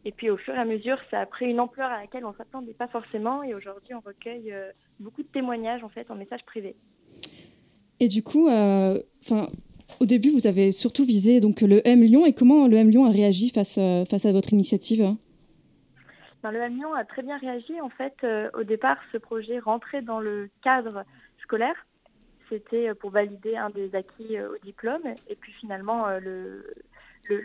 [0.04, 2.34] Et puis au fur et à mesure, ça a pris une ampleur à laquelle on
[2.34, 4.52] s'attendait pas forcément et aujourd'hui, on recueille
[4.98, 6.74] beaucoup de témoignages en fait en message privé.
[8.00, 12.66] Et du coup, au début, vous avez surtout visé donc le M Lyon et comment
[12.66, 15.14] le M Lyon a réagi face, face à votre initiative?
[16.42, 17.81] Le Lyon a très bien réagi.
[17.81, 21.05] En fait, euh, au départ, ce projet rentrait dans le cadre
[21.42, 21.87] scolaire.
[22.48, 25.03] C'était euh, pour valider un des acquis euh, au diplôme.
[25.29, 26.64] Et puis finalement, le,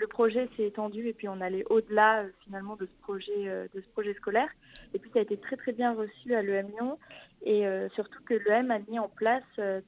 [0.10, 4.50] projet s'est étendu et puis on allait au-delà finalement de ce projet scolaire.
[4.94, 6.98] Et puis ça a été très très bien reçu à l'EM Lyon.
[7.44, 9.44] Et surtout que l'EM a mis en place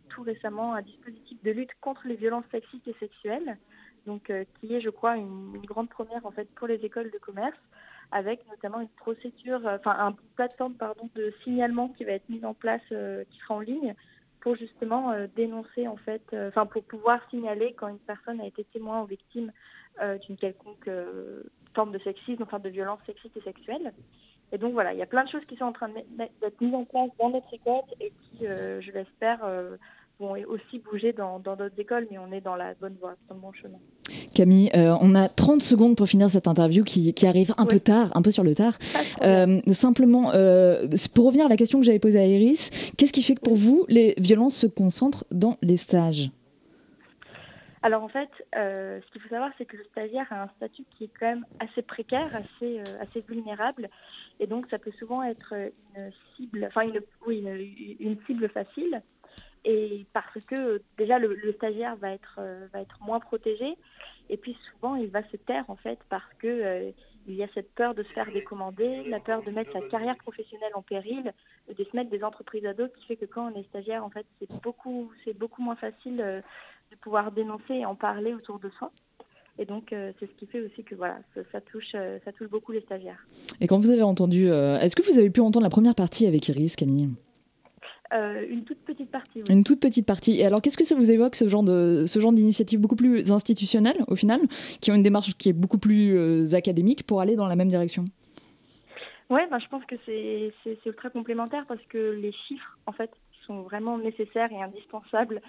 [0.09, 3.57] tout récemment un dispositif de lutte contre les violences sexistes et sexuelles.
[4.05, 7.17] Donc, qui est, je crois, une, une grande première en fait pour les écoles de
[7.17, 7.57] commerce
[8.11, 12.45] avec notamment une procédure, euh, enfin un plateforme pardon de signalement qui va être mise
[12.45, 13.95] en place, euh, qui sera en ligne
[14.39, 18.63] pour justement euh, dénoncer en fait, enfin pour pouvoir signaler quand une personne a été
[18.65, 19.51] témoin ou victime
[20.27, 20.87] d'une quelconque
[21.73, 23.93] forme de sexisme, enfin de violence sexiste et sexuelle.
[24.51, 26.75] Et donc voilà, il y a plein de choses qui sont en train d'être mises
[26.75, 29.39] en place dans notre école et qui, je l'espère,
[30.19, 33.41] vont aussi bouger dans d'autres écoles, mais on est dans la bonne voie, dans le
[33.41, 33.77] bon chemin.
[34.33, 37.79] Camille, euh, on a 30 secondes pour finir cette interview qui, qui arrive un peu
[37.79, 38.73] tard, un peu sur le tard.
[39.21, 43.23] Euh, simplement, euh, pour revenir à la question que j'avais posée à Iris, qu'est-ce qui
[43.23, 46.29] fait que pour vous, les violences se concentrent dans les stages?
[47.83, 51.05] Alors en fait, ce qu'il faut savoir, c'est que le stagiaire a un statut qui
[51.05, 53.87] est quand même assez précaire, assez, assez vulnérable,
[54.39, 59.01] et donc ça peut souvent être une cible, enfin une, oui, une, une cible facile,
[59.67, 63.77] et parce que déjà le, stagiaire va être, euh, va être moins protégé,
[64.29, 66.91] et puis souvent il va se taire en fait parce que euh,
[67.27, 70.15] il y a cette peur de se faire décommander, la peur de mettre sa carrière
[70.15, 71.33] professionnelle en péril,
[71.67, 74.09] de se mettre des entreprises à dos, qui fait que quand on est stagiaire, en
[74.09, 76.21] fait, c'est beaucoup, c'est beaucoup moins facile.
[76.21, 76.41] euh,
[76.89, 78.93] de pouvoir dénoncer et en parler autour de soi.
[79.59, 81.17] Et donc, c'est ce qui fait aussi que voilà,
[81.51, 83.27] ça, touche, ça touche beaucoup les stagiaires.
[83.59, 86.47] Et quand vous avez entendu, est-ce que vous avez pu entendre la première partie avec
[86.47, 87.09] Iris, Camille?
[88.13, 89.45] Euh, une toute petite partie, oui.
[89.49, 90.39] Une toute petite partie.
[90.39, 93.31] Et alors, qu'est-ce que ça vous évoque, ce genre de ce genre d'initiative beaucoup plus
[93.31, 94.39] institutionnelle, au final,
[94.81, 97.67] qui ont une démarche qui est beaucoup plus euh, académique pour aller dans la même
[97.67, 98.05] direction?
[99.29, 102.93] Ouais, ben, je pense que c'est c'est- c'est ultra complémentaire parce que les chiffres, en
[102.93, 103.11] fait,
[103.45, 105.41] sont vraiment nécessaires et indispensables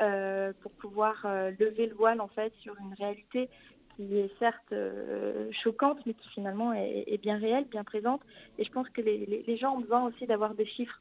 [0.00, 1.26] euh, pour pouvoir
[1.58, 3.48] lever le voile, en fait, sur une réalité
[3.96, 8.20] qui est certes euh, choquante, mais qui finalement est, est bien réelle, bien présente.
[8.58, 11.00] Et je pense que les, les- les gens ont besoin aussi d'avoir des chiffres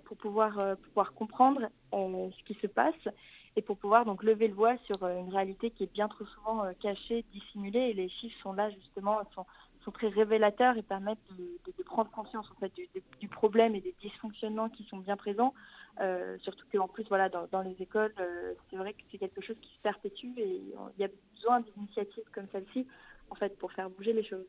[0.00, 3.08] pour pouvoir, euh, pouvoir comprendre euh, ce qui se passe
[3.56, 6.24] et pour pouvoir donc lever le voile sur euh, une réalité qui est bien trop
[6.26, 7.90] souvent euh, cachée, dissimulée.
[7.90, 9.46] Et les chiffres sont là justement, sont,
[9.84, 13.96] sont très révélateurs et permettent de, prendre conscience en fait du, du- problème et des
[14.00, 15.54] dysfonctionnements qui sont bien présents.
[16.00, 19.40] Euh, surtout qu'en plus, voilà, dans, dans les écoles, euh, c'est vrai que c'est quelque
[19.40, 20.62] chose qui se perpétue et
[20.96, 22.86] il y a besoin d'initiatives comme celle-ci
[23.30, 24.46] en fait pour faire bouger les choses.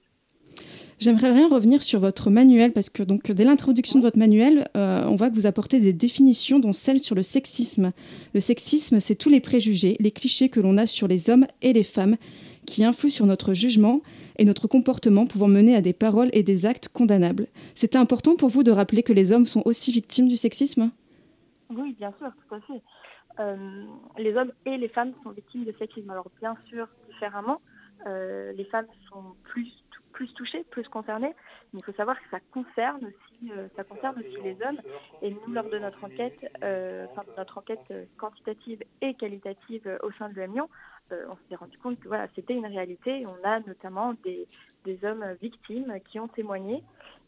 [1.01, 5.03] J'aimerais bien revenir sur votre manuel parce que donc dès l'introduction de votre manuel, euh,
[5.07, 7.91] on voit que vous apportez des définitions dont celle sur le sexisme.
[8.35, 11.73] Le sexisme, c'est tous les préjugés, les clichés que l'on a sur les hommes et
[11.73, 12.17] les femmes
[12.67, 14.01] qui influent sur notre jugement
[14.37, 17.47] et notre comportement pouvant mener à des paroles et des actes condamnables.
[17.73, 20.91] C'était important pour vous de rappeler que les hommes sont aussi victimes du sexisme?
[21.75, 22.81] Oui, bien sûr, tout à fait.
[23.39, 23.85] Euh,
[24.19, 26.11] les hommes et les femmes sont victimes de sexisme.
[26.11, 27.59] Alors bien sûr, différemment.
[28.05, 29.80] Euh, les femmes sont plus,
[30.21, 31.33] plus touchées, plus concernées,
[31.73, 34.79] mais il faut savoir que ça concerne aussi, euh, ça concerne aussi les hommes.
[35.23, 39.97] Et nous, lors de notre enquête, euh, enfin, de notre enquête euh, quantitative et qualitative
[40.03, 40.35] au sein de
[41.11, 43.25] euh, on s'est rendu compte que voilà, c'était une réalité.
[43.25, 44.47] On a notamment des
[45.03, 46.83] hommes victimes qui ont témoigné.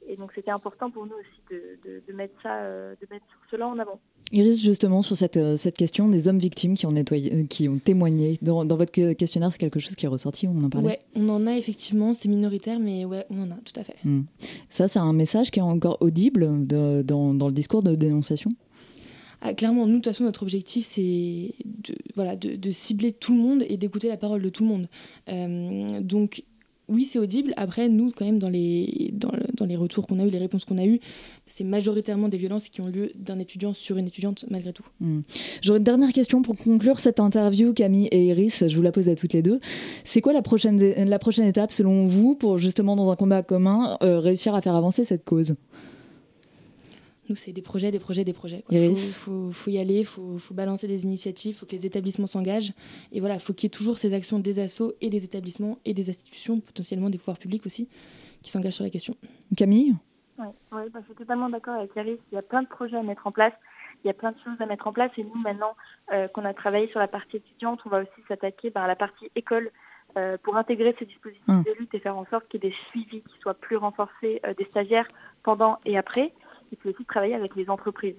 [0.08, 3.26] Et donc c'était important pour nous aussi de, de- de mettre ça, euh, de mettre
[3.50, 4.00] cela en avant.
[4.32, 7.70] Iris, justement, sur cette, euh, cette question des hommes victimes qui ont, nettoyé, euh, qui
[7.70, 10.70] ont témoigné, dans, dans votre que- questionnaire, c'est quelque chose qui est ressorti, on en
[10.70, 13.84] parlait Ouais, on en a effectivement, c'est minoritaire, mais ouais, on en a, tout à
[13.84, 13.96] fait.
[14.04, 14.24] Hmm.
[14.70, 18.50] Ça, c'est un message qui est encore audible de- dans, dans le discours de dénonciation?
[19.46, 23.34] Ah, clairement, nous, de toute façon, notre objectif, c'est de, voilà, de, de cibler tout
[23.36, 24.88] le monde et d'écouter la parole de tout le monde.
[25.28, 26.44] Euh, donc,
[26.90, 27.54] oui, c'est audible.
[27.58, 30.38] Après, nous, quand même, dans les, dans, le- dans les retours qu'on a eu, les
[30.38, 31.00] réponses qu'on a eues,
[31.48, 34.84] c'est majoritairement des violences qui ont lieu d'un étudiant sur une étudiante, malgré tout.
[35.62, 38.68] J'aurais une dernière question pour conclure cette interview, Camille et Iris.
[38.68, 39.60] Je vous la pose à toutes les deux.
[40.04, 43.98] C'est quoi la prochaine, la prochaine étape, selon vous, pour justement, dans un combat commun,
[44.04, 45.56] euh, réussir à faire avancer cette cause?
[47.30, 48.64] Nous, c'est des projets, des projets, des projets.
[48.70, 51.72] Il faut, faut, faut y aller, il faut, faut balancer des initiatives, il faut que
[51.72, 52.74] les établissements s'engagent.
[53.12, 55.78] Et voilà, il faut qu'il y ait toujours ces actions des assos et des établissements
[55.86, 57.88] et des institutions, potentiellement des pouvoirs publics aussi,
[58.42, 59.16] qui s'engagent sur la question.
[59.56, 59.96] Camille
[60.38, 62.20] Oui, ouais, bah, je suis totalement d'accord avec Yaris.
[62.32, 63.54] Il y a plein de projets à mettre en place.
[64.04, 65.12] Il y a plein de choses à mettre en place.
[65.18, 65.76] Et nous, maintenant
[66.12, 68.98] euh, qu'on a travaillé sur la partie étudiante, on va aussi s'attaquer bah, à la
[68.98, 69.72] partie école
[70.18, 71.64] euh, pour intégrer ces dispositifs Hum.
[71.64, 74.40] de lutte et faire en sorte qu'il y ait des suivis qui soient plus renforcés
[74.46, 75.08] euh, des stagiaires
[75.44, 76.32] pendant et après.
[76.74, 78.18] Et puis aussi travailler avec les entreprises.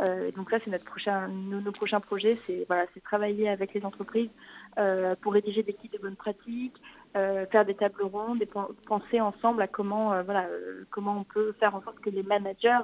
[0.00, 3.84] Euh, donc là, c'est notre prochain, nos, prochains projets, c'est voilà, c'est travailler avec les
[3.84, 4.30] entreprises
[4.78, 6.76] euh, pour rédiger des kits de bonnes pratiques,
[7.16, 10.46] euh, faire des tables rondes et pen- penser ensemble à comment, voilà,
[10.90, 12.80] comment on peut faire en sorte que les managers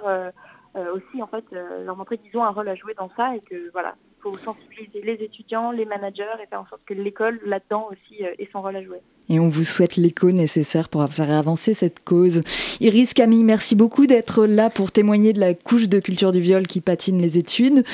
[0.75, 1.45] aussi, en fait,
[1.87, 3.95] leur montrer qu'ils ont un rôle à jouer dans ça et que voilà,
[4.27, 8.35] faut sensibiliser les étudiants, les managers et faire en sorte que l'école là-dedans aussi euh,
[8.39, 8.99] ait son rôle à jouer.
[9.29, 12.43] Et on vous souhaite l'écho nécessaire pour faire avancer cette cause.
[12.81, 16.67] Iris, Camille, merci beaucoup d'être là pour témoigner de la couche de culture du viol
[16.67, 17.85] qui patine les études.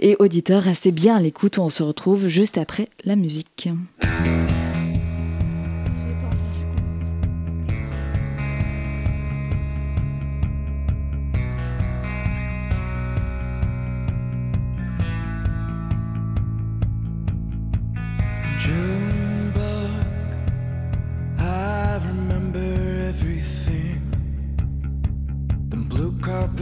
[0.00, 3.68] Et auditeurs, restez bien à l'écoute, on se retrouve juste après la musique.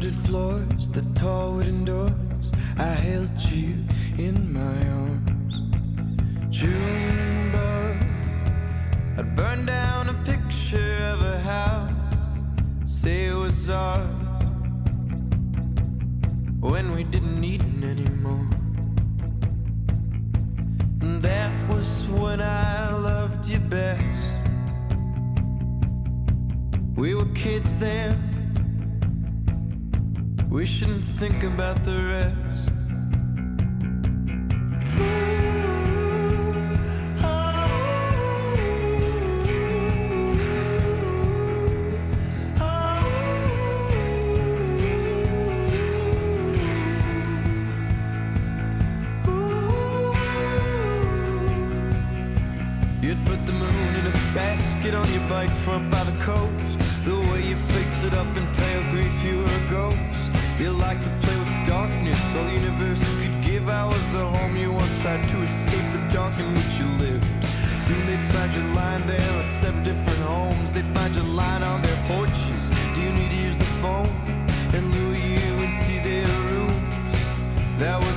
[0.00, 2.52] Carpeted floors, the tall wooden doors.
[2.78, 3.84] I held you
[4.16, 5.54] in my arms.
[6.48, 7.96] Junebug,
[9.18, 11.92] I'd burn down a picture of a house,
[12.86, 14.08] say it was ours,
[16.60, 18.48] when we didn't need it anymore.
[21.02, 24.36] And that was when I loved you best.
[26.96, 28.29] We were kids then.
[30.60, 32.79] We shouldn't think about the rest.
[62.30, 63.68] Darkness, all the universe could give.
[63.68, 67.24] I was the home you once tried to escape the dark in which you lived.
[67.84, 70.72] Soon they'd find you lying there at seven different homes.
[70.72, 72.70] They'd find you lying on their porches.
[72.94, 74.08] Do you need to use the phone?
[74.72, 77.12] And lure you into their rooms.
[77.78, 78.09] That was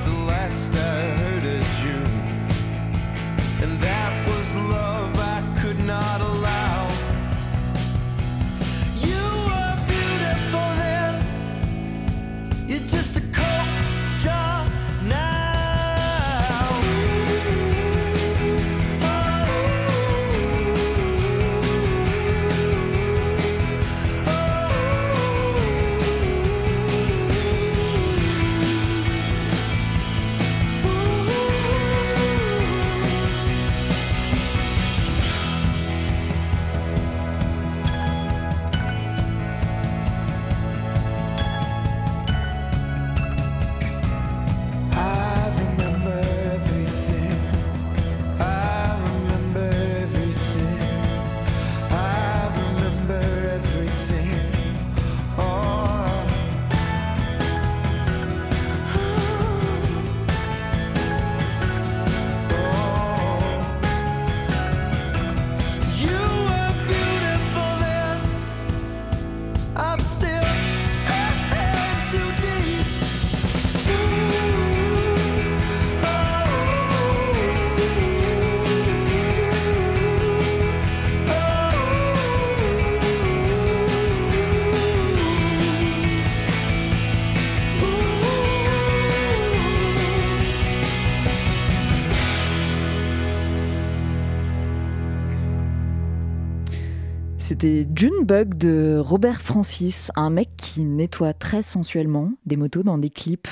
[97.44, 103.10] C'était Junebug de Robert Francis, un mec qui nettoie très sensuellement des motos dans des
[103.10, 103.50] clips.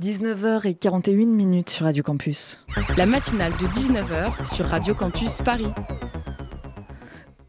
[0.00, 2.60] 19h41 minutes sur Radio Campus.
[2.96, 5.66] La matinale de 19h sur Radio Campus Paris.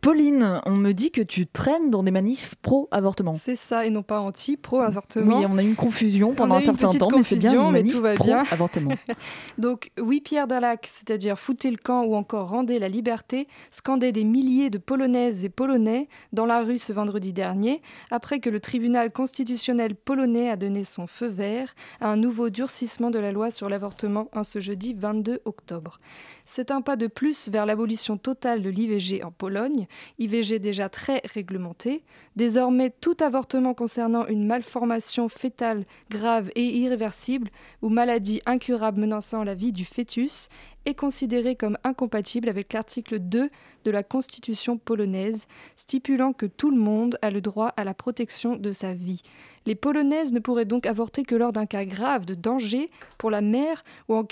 [0.05, 3.33] Pauline, on me dit que tu traînes dans des manifs pro-avortement.
[3.33, 5.39] C'est ça, et non pas anti, pro-avortement.
[5.39, 7.67] Oui, on a eu une confusion On pendant un certain temps, mais c'est bien confusion,
[7.69, 8.43] une mais manif tout va bien.
[8.43, 8.91] pro-avortement.
[9.57, 14.25] Donc, oui, Pierre Dallac, c'est-à-dire foutez le camp ou encore rendez la liberté, scandait des
[14.25, 17.81] milliers de Polonaises et Polonais dans la rue ce vendredi dernier,
[18.11, 23.09] après que le tribunal constitutionnel polonais a donné son feu vert à un nouveau durcissement
[23.09, 25.99] de la loi sur l'avortement en ce jeudi 22 octobre.
[26.45, 29.87] C'est un pas de plus vers l'abolition totale de l'IVG en Pologne,
[30.19, 32.03] IVG déjà très réglementé.
[32.35, 37.49] Désormais, tout avortement concernant une malformation fétale grave et irréversible
[37.81, 40.49] ou maladie incurable menaçant la vie du fœtus
[40.85, 43.49] est considéré comme incompatible avec l'article 2
[43.85, 48.55] de la Constitution polonaise, stipulant que tout le monde a le droit à la protection
[48.55, 49.23] de sa vie.
[49.65, 53.41] Les Polonaises ne pourraient donc avorter que lors d'un cas grave de danger pour la
[53.41, 54.23] mère ou,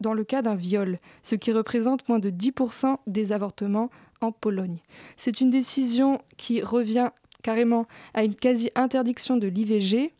[0.00, 4.78] dans le cas d'un viol, ce qui représente moins de 10% des avortements en Pologne.
[5.16, 7.10] C'est une décision qui revient
[7.42, 10.12] carrément à une quasi-interdiction de l'IVG.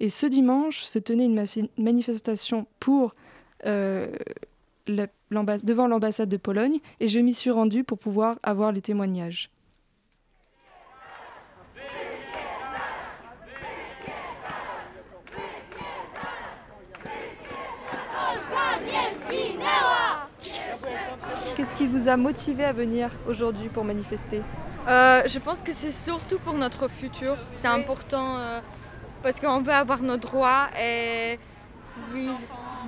[0.00, 1.44] Et ce dimanche se tenait une ma-
[1.78, 2.66] manifestation
[3.66, 4.06] euh,
[4.88, 9.50] devant l'ambassade de Pologne et je m'y suis rendue pour pouvoir avoir les témoignages.
[21.56, 24.42] Qu'est-ce qui vous a motivé à venir aujourd'hui pour manifester
[24.86, 27.36] Euh, je pense que c'est surtout pour notre futur.
[27.52, 28.60] C'est important euh,
[29.22, 31.38] parce qu'on veut avoir nos droits et
[32.12, 32.28] oui,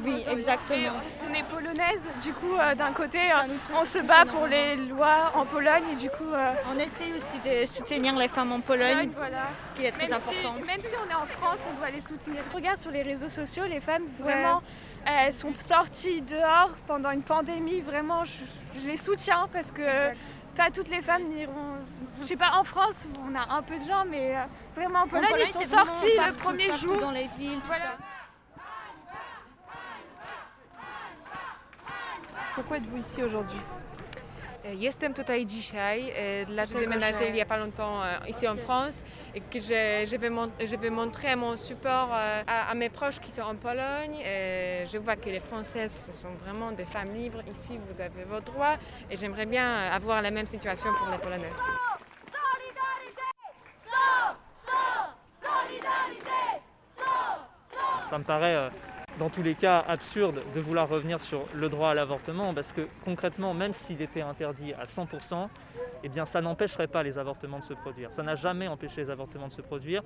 [0.04, 0.98] oui, exactement.
[1.28, 5.32] On est polonaise, du coup, euh, d'un côté, euh, on se bat pour les lois
[5.34, 9.10] en Pologne et du coup, euh, On essaie aussi de soutenir les femmes en Pologne,
[9.16, 9.48] voilà.
[9.74, 10.54] qui est très Même important.
[10.60, 12.42] si, même si on est en France, on doit les soutenir.
[12.54, 14.62] Regarde sur les réseaux sociaux, les femmes, vraiment,
[15.06, 17.80] elles sont sorties dehors pendant une pandémie.
[17.80, 18.32] Vraiment, je,
[18.80, 20.16] je les soutiens parce que Exact.
[20.56, 21.76] pas toutes les femmes n'iront.
[22.20, 24.40] Je sais pas, en France, on a un peu de gens, mais euh,
[24.76, 27.00] vraiment en Pologne, ils sont sortis le premier partout jour.
[27.00, 27.58] dans les villes.
[27.60, 27.84] tout Voilà.
[27.84, 27.96] ça.
[32.54, 33.58] Pourquoi êtes-vous ici aujourd'hui?
[34.64, 38.46] Jestem tutaj dzisiaj, e, dlatego J'ai déménagé że il y a pas longtemps euh, ici
[38.48, 39.02] en France
[39.34, 43.18] et que je, je, vais, mon- je vais montrer mon support à, à mes proches
[43.18, 44.20] qui sont en Pologne.
[44.24, 47.42] Et je vois que les Françaises, ce sont vraiment des femmes libres.
[47.50, 48.76] Ici, vous avez vos droits
[49.10, 51.60] et j'aimerais bien avoir la même situation pour les Polonaises.
[58.10, 58.68] Ça me paraît, euh,
[59.22, 62.88] dans tous les cas, absurde de vouloir revenir sur le droit à l'avortement, parce que
[63.04, 65.48] concrètement, même s'il était interdit à 100%,
[66.02, 68.12] eh ça n'empêcherait pas les avortements de se produire.
[68.12, 70.02] Ça n'a jamais empêché les avortements de se produire.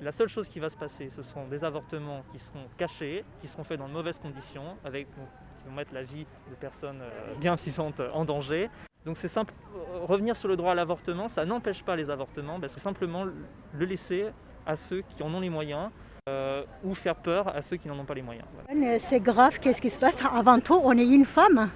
[0.00, 3.48] La seule chose qui va se passer, ce sont des avortements qui seront cachés, qui
[3.48, 7.34] seront faits dans de mauvaises conditions, avec, qui vont mettre la vie de personnes euh,
[7.38, 8.70] bien vivantes en danger.
[9.04, 12.58] Donc c'est simple, euh, revenir sur le droit à l'avortement, ça n'empêche pas les avortements,
[12.62, 14.30] c'est simplement le laisser
[14.64, 15.90] à ceux qui en ont les moyens,
[16.26, 18.46] euh, ou faire peur à ceux qui n'en ont pas les moyens.
[18.54, 18.98] Voilà.
[18.98, 21.70] C'est grave, qu'est-ce qui se passe Avant tout, on est une femme.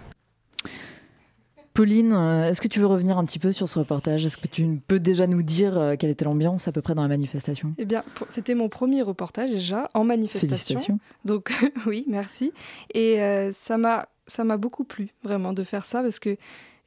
[1.75, 4.47] Pauline, euh, est-ce que tu veux revenir un petit peu sur ce reportage Est-ce que
[4.47, 7.75] tu peux déjà nous dire euh, quelle était l'ambiance à peu près dans la manifestation?
[7.77, 10.99] Eh bien, c'était mon premier reportage déjà en manifestation.
[11.27, 11.53] Donc
[11.87, 12.53] oui, merci.
[12.95, 16.37] Et euh, ça m'a ça m'a beaucoup plu vraiment de faire ça parce que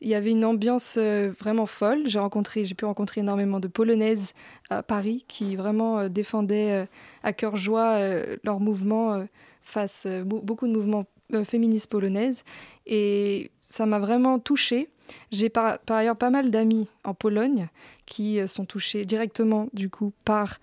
[0.01, 2.03] il y avait une ambiance euh, vraiment folle.
[2.07, 4.33] J'ai rencontré, j'ai pu rencontrer énormément de Polonaises
[4.69, 6.85] à Paris qui vraiment euh, défendaient euh,
[7.23, 7.99] à cœur joie
[8.43, 9.23] leur mouvement
[9.61, 11.05] face beau- beaucoup de mouvements
[11.45, 12.43] féministes polonaises
[12.85, 14.89] et ça m'a vraiment touchée.
[15.31, 17.67] J'ai par, ailleurs pas mal d'amis en Pologne
[18.05, 20.59] qui sont touchés directement du coup par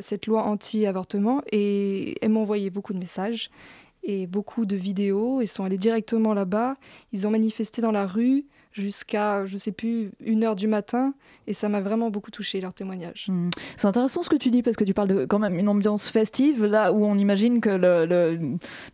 [0.00, 3.50] cette loi anti-avortement et elles m'ont envoyé beaucoup de messages
[4.02, 5.42] et beaucoup de vidéos.
[5.42, 6.76] Ils sont allés directement là-bas.
[7.12, 11.14] Ils ont manifesté dans la rue jusqu'à, je sais plus, une heure du matin.
[11.46, 13.26] Et ça m'a vraiment beaucoup touché, leur témoignage.
[13.28, 13.48] Hmm.
[13.76, 16.06] C'est intéressant ce que tu dis parce que tu parles de quand même une ambiance
[16.06, 18.38] festive là où on imagine que le, le,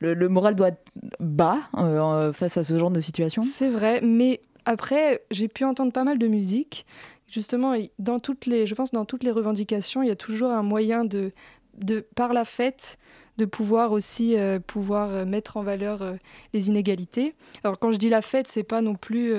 [0.01, 0.83] le- le moral doit être
[1.20, 3.43] bas euh, face à ce genre de situation.
[3.43, 6.87] C'est vrai, mais après, j'ai pu entendre pas mal de musique.
[7.29, 10.62] Justement, dans toutes les, je pense dans toutes les revendications, il y a toujours un
[10.62, 11.33] moyen de,
[11.77, 12.99] de par la fête,
[13.39, 16.14] de pouvoir aussi euh, pouvoir euh, mettre en valeur euh,
[16.53, 17.34] les inégalités.
[17.64, 19.32] Alors quand je dis la fête, c'est pas non plus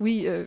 [0.00, 0.24] oui.
[0.26, 0.46] euh,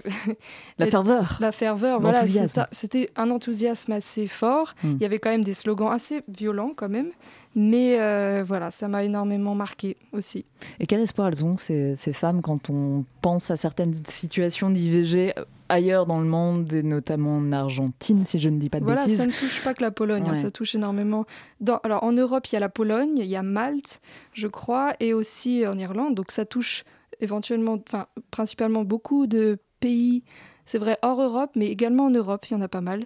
[0.77, 1.37] La ferveur.
[1.39, 2.23] La ferveur, voilà.
[2.71, 4.75] C'était un enthousiasme assez fort.
[4.83, 4.91] Mm.
[4.95, 7.11] Il y avait quand même des slogans assez violents, quand même.
[7.57, 10.45] Mais euh, voilà, ça m'a énormément marqué aussi.
[10.79, 15.33] Et quel espoir elles ont, ces, ces femmes, quand on pense à certaines situations d'IVG
[15.69, 19.01] ailleurs dans le monde, et notamment en Argentine, si je ne dis pas de Voilà,
[19.05, 19.19] bêtises?
[19.19, 21.25] ça ne touche pas que la Pologne, hein, ça touche énormément.
[21.61, 24.01] Dans, alors en Europe, il y a la Pologne, il y a Malte,
[24.33, 26.13] je crois, et aussi en Irlande.
[26.13, 26.83] Donc ça touche
[27.21, 30.23] éventuellement, enfin principalement beaucoup de pays,
[30.65, 33.05] c'est vrai, hors Europe, mais également en Europe, il y en a pas mal.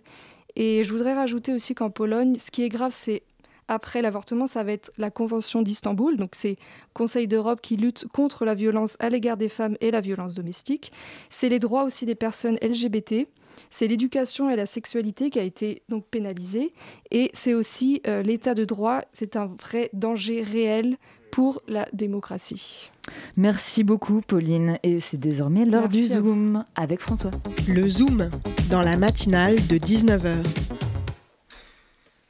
[0.55, 3.21] Et je voudrais rajouter aussi qu'en Pologne, ce qui est grave, c'est
[3.69, 6.57] après l'avortement, ça va être la Convention d'Istanbul, donc c'est
[6.93, 10.91] Conseil d'Europe qui lutte contre la violence à l'égard des femmes et la violence domestique.
[11.29, 13.27] C'est les droits aussi des personnes LGBT.
[13.69, 16.73] C'est l'éducation et la sexualité qui a été donc pénalisée.
[17.11, 19.01] Et c'est aussi euh, l'état de droit.
[19.11, 20.97] C'est un vrai danger réel
[21.31, 22.89] pour la démocratie.
[23.37, 24.79] Merci beaucoup, Pauline.
[24.81, 26.13] Et c'est désormais l'heure du vous.
[26.13, 27.31] Zoom avec François.
[27.67, 28.31] Le Zoom,
[28.71, 30.78] dans la matinale de 19h.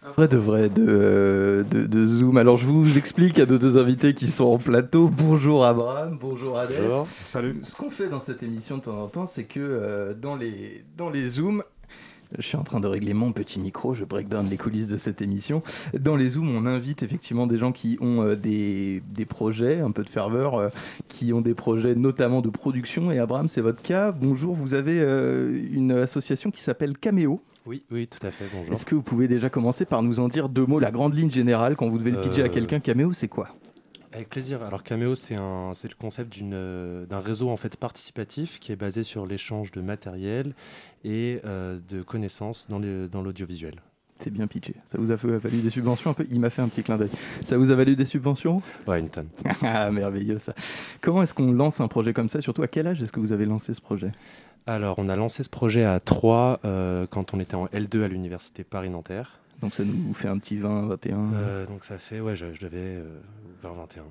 [0.02, 2.38] Un vrai de vrai de, euh, de, de Zoom.
[2.38, 5.10] Alors je vous explique à nos deux invités qui sont en plateau.
[5.10, 6.76] Bonjour Abraham, bonjour Adès.
[6.82, 7.60] Bonjour, salut.
[7.64, 10.86] Ce qu'on fait dans cette émission de temps en temps, c'est que euh, dans, les,
[10.96, 11.64] dans les Zooms,
[12.38, 14.96] je suis en train de régler mon petit micro, je break down les coulisses de
[14.96, 15.64] cette émission.
[16.00, 19.92] Dans les Zooms, on invite effectivement des gens qui ont euh, des, des projets, un
[19.92, 20.70] peu de ferveur, euh,
[21.10, 23.12] qui ont des projets notamment de production.
[23.12, 24.14] Et Abraham, c'est votre cas.
[24.14, 27.42] Bonjour, vous avez euh, une association qui s'appelle Cameo.
[27.70, 28.74] Oui, oui, tout à fait, bonjour.
[28.74, 31.30] Est-ce que vous pouvez déjà commencer par nous en dire deux mots, la grande ligne
[31.30, 33.50] générale, quand vous devez le pitcher à Euh, quelqu'un, Cameo, c'est quoi?
[34.12, 34.64] Avec plaisir.
[34.64, 38.72] Alors Cameo, c'est un, c'est le concept d'une, euh, d'un réseau en fait participatif qui
[38.72, 40.56] est basé sur l'échange de matériel
[41.04, 43.76] et euh, de connaissances dans, le, dans l'audiovisuel.
[44.20, 44.74] C'est bien pitché.
[44.88, 46.26] Ça vous a valu des subventions un peu?
[46.32, 47.12] Il m'a fait un petit clin d'œil.
[47.46, 48.64] Ça vous a valu des subventions?
[48.88, 49.30] Ouais, une tonne.
[49.62, 50.54] Ah, merveilleux ça.
[51.02, 52.42] Comment est-ce qu'on lance un projet comme ça?
[52.42, 54.12] Surtout à quel âge est-ce que vous avez lancé ce projet?
[54.70, 56.60] Alors, on a lancé ce projet à 3
[57.10, 59.40] quand on était en L2 à l'université Paris-Nanterre.
[59.62, 61.34] Donc ça nous fait un petit 20, 21.
[61.34, 63.20] Euh, donc ça fait, ouais, je, je devais euh,
[63.62, 64.04] vers 21.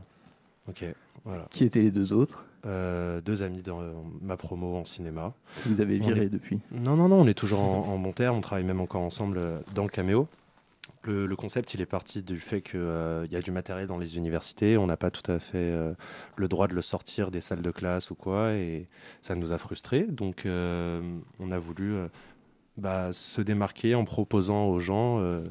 [0.69, 0.85] Ok,
[1.25, 1.47] voilà.
[1.51, 2.45] Qui étaient les deux autres?
[2.67, 5.33] Euh, Deux amis dans euh, ma promo en cinéma.
[5.65, 6.59] Vous avez On viré est- depuis?
[6.73, 9.39] Non, non, non, on est toujours en, en bon terme, on travaille même encore ensemble
[9.39, 10.27] euh, dans le caméo.
[11.05, 14.16] Le, le concept, il est parti du fait qu'il y a du matériel dans les
[14.16, 15.95] universités, on n'a pas tout à fait euh,
[16.36, 18.89] le droit de le sortir des salles de classe ou quoi, et
[19.22, 20.03] ça nous a frustrés.
[20.03, 21.01] Donc, euh,
[21.39, 22.09] on a voulu euh,
[22.76, 25.45] bah, se démarquer en proposant aux gens euh,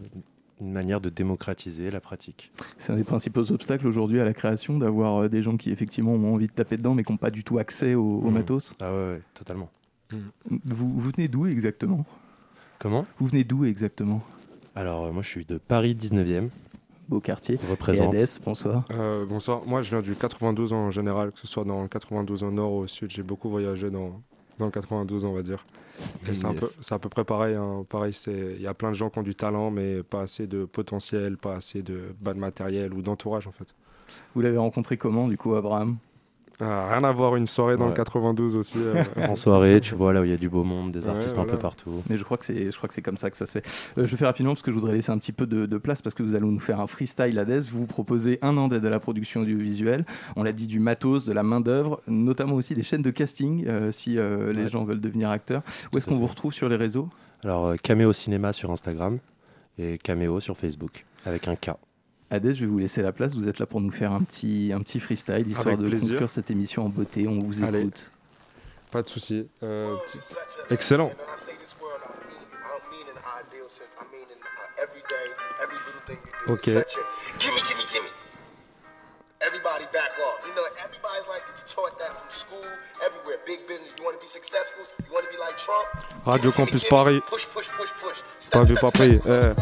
[0.60, 2.52] une manière de démocratiser la pratique.
[2.78, 6.14] C'est un des principaux obstacles aujourd'hui à la création, d'avoir euh, des gens qui effectivement
[6.14, 8.34] ont envie de taper dedans mais qui n'ont pas du tout accès au, au Mhm.
[8.34, 8.76] matos.
[8.82, 9.70] Ah ouais, ouais, totalement.
[10.12, 12.06] Vous, vous venez d'où exactement?
[12.80, 13.06] Comment?
[13.18, 14.22] Vous venez d'où exactement?
[14.78, 16.50] Alors, euh, moi, je suis de Paris 19e.
[17.10, 17.58] Beau quartier.
[17.68, 18.14] Représente.
[18.14, 18.84] Et bonsoir.
[18.92, 22.44] Euh, bonsoir, moi je viens du 92 en général, que ce soit dans le 92
[22.44, 24.22] au nord ou au sud, j'ai beaucoup voyagé dans,
[24.60, 25.66] dans le 92 on va dire.
[26.30, 26.60] Et c'est un Yes.
[26.60, 27.86] peu- c'est à peu près pareil, hein.
[27.90, 30.48] pareil c'est- il y a plein de gens qui ont du talent mais pas assez
[30.48, 33.68] de potentiel, pas assez de bas de matériel ou d'entourage en fait.
[34.36, 35.96] Vous l'avez rencontré comment du coup, Abraham?
[36.60, 37.98] Ah, rien à voir, une soirée dans le Ouais.
[37.98, 38.78] 92 aussi.
[38.80, 39.04] euh.
[39.30, 41.38] En soirée, tu vois, là où il y a du beau monde, des Ouais, artistes
[41.38, 42.02] un peu partout.
[42.10, 43.66] Mais je crois que c'est, je crois que c'est comme ça que ça se fait.
[44.00, 46.02] Euh, je fais rapidement parce que je voudrais laisser un petit peu de, de place
[46.02, 47.62] parce que vous allez nous faire un freestyle Hades.
[47.70, 50.04] Vous proposez un an d'aide à la production audiovisuelle.
[50.36, 53.66] On l'a dit du matos, de la main d'œuvre, notamment aussi des chaînes de casting
[53.68, 54.70] euh, si euh, les Ouais.
[54.70, 55.62] gens veulent devenir acteurs.
[55.94, 57.08] Où est-ce à qu'on vous retrouve sur les réseaux?
[57.44, 59.20] Alors, euh, Caméo Cinéma sur Instagram
[59.78, 61.70] et Caméo sur Facebook, avec un K.
[62.30, 63.34] Hades, je vais vous laisser la place.
[63.34, 66.10] Vous êtes là pour nous faire un petit, un petit freestyle histoire Avec de plaisir.
[66.12, 67.28] conclure cette émission en beauté.
[67.28, 67.82] On vous Allez.
[67.82, 68.12] écoute.
[68.92, 69.48] Pas de souci.
[69.64, 70.20] Euh, petit-
[70.70, 71.12] Excellent.
[76.48, 76.64] Ok.
[76.66, 76.84] Gimme,
[77.40, 78.08] gimme, gimme.
[79.42, 80.48] Everybody back off.
[80.48, 82.64] You know, everybody's like you taught that from school,
[83.06, 83.38] everywhere.
[83.46, 83.96] Big business.
[83.98, 84.84] You want to be successful?
[85.06, 86.26] You want to be like Trump?
[86.26, 86.84] Radio Campus.
[86.90, 87.22] Paris.
[87.28, 88.50] Push, push, push, push.
[88.52, 89.20] Pas vu, pas pris.
[89.26, 89.54] eh.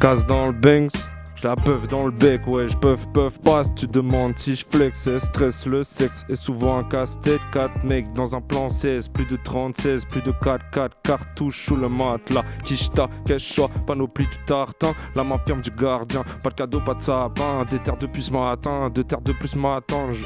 [0.00, 0.94] Casse dans le Banks.
[1.44, 3.64] La peuf dans le bec, ouais, je peuf, peuf pas.
[3.64, 7.42] Si tu demandes si je flex, stress, le sexe est souvent un casse-tête.
[7.52, 11.76] 4 mecs dans un plan 16, plus de 36, plus de 4, 4 cartouches sous
[11.76, 12.44] le matelas.
[12.64, 14.94] Kishta, Kesha, panoplie du tartin.
[15.14, 17.62] La main ferme du gardien, pas de cadeau, pas de sapin.
[17.70, 20.12] Des terres de plus matin, deux terres de plus matin.
[20.12, 20.24] Je...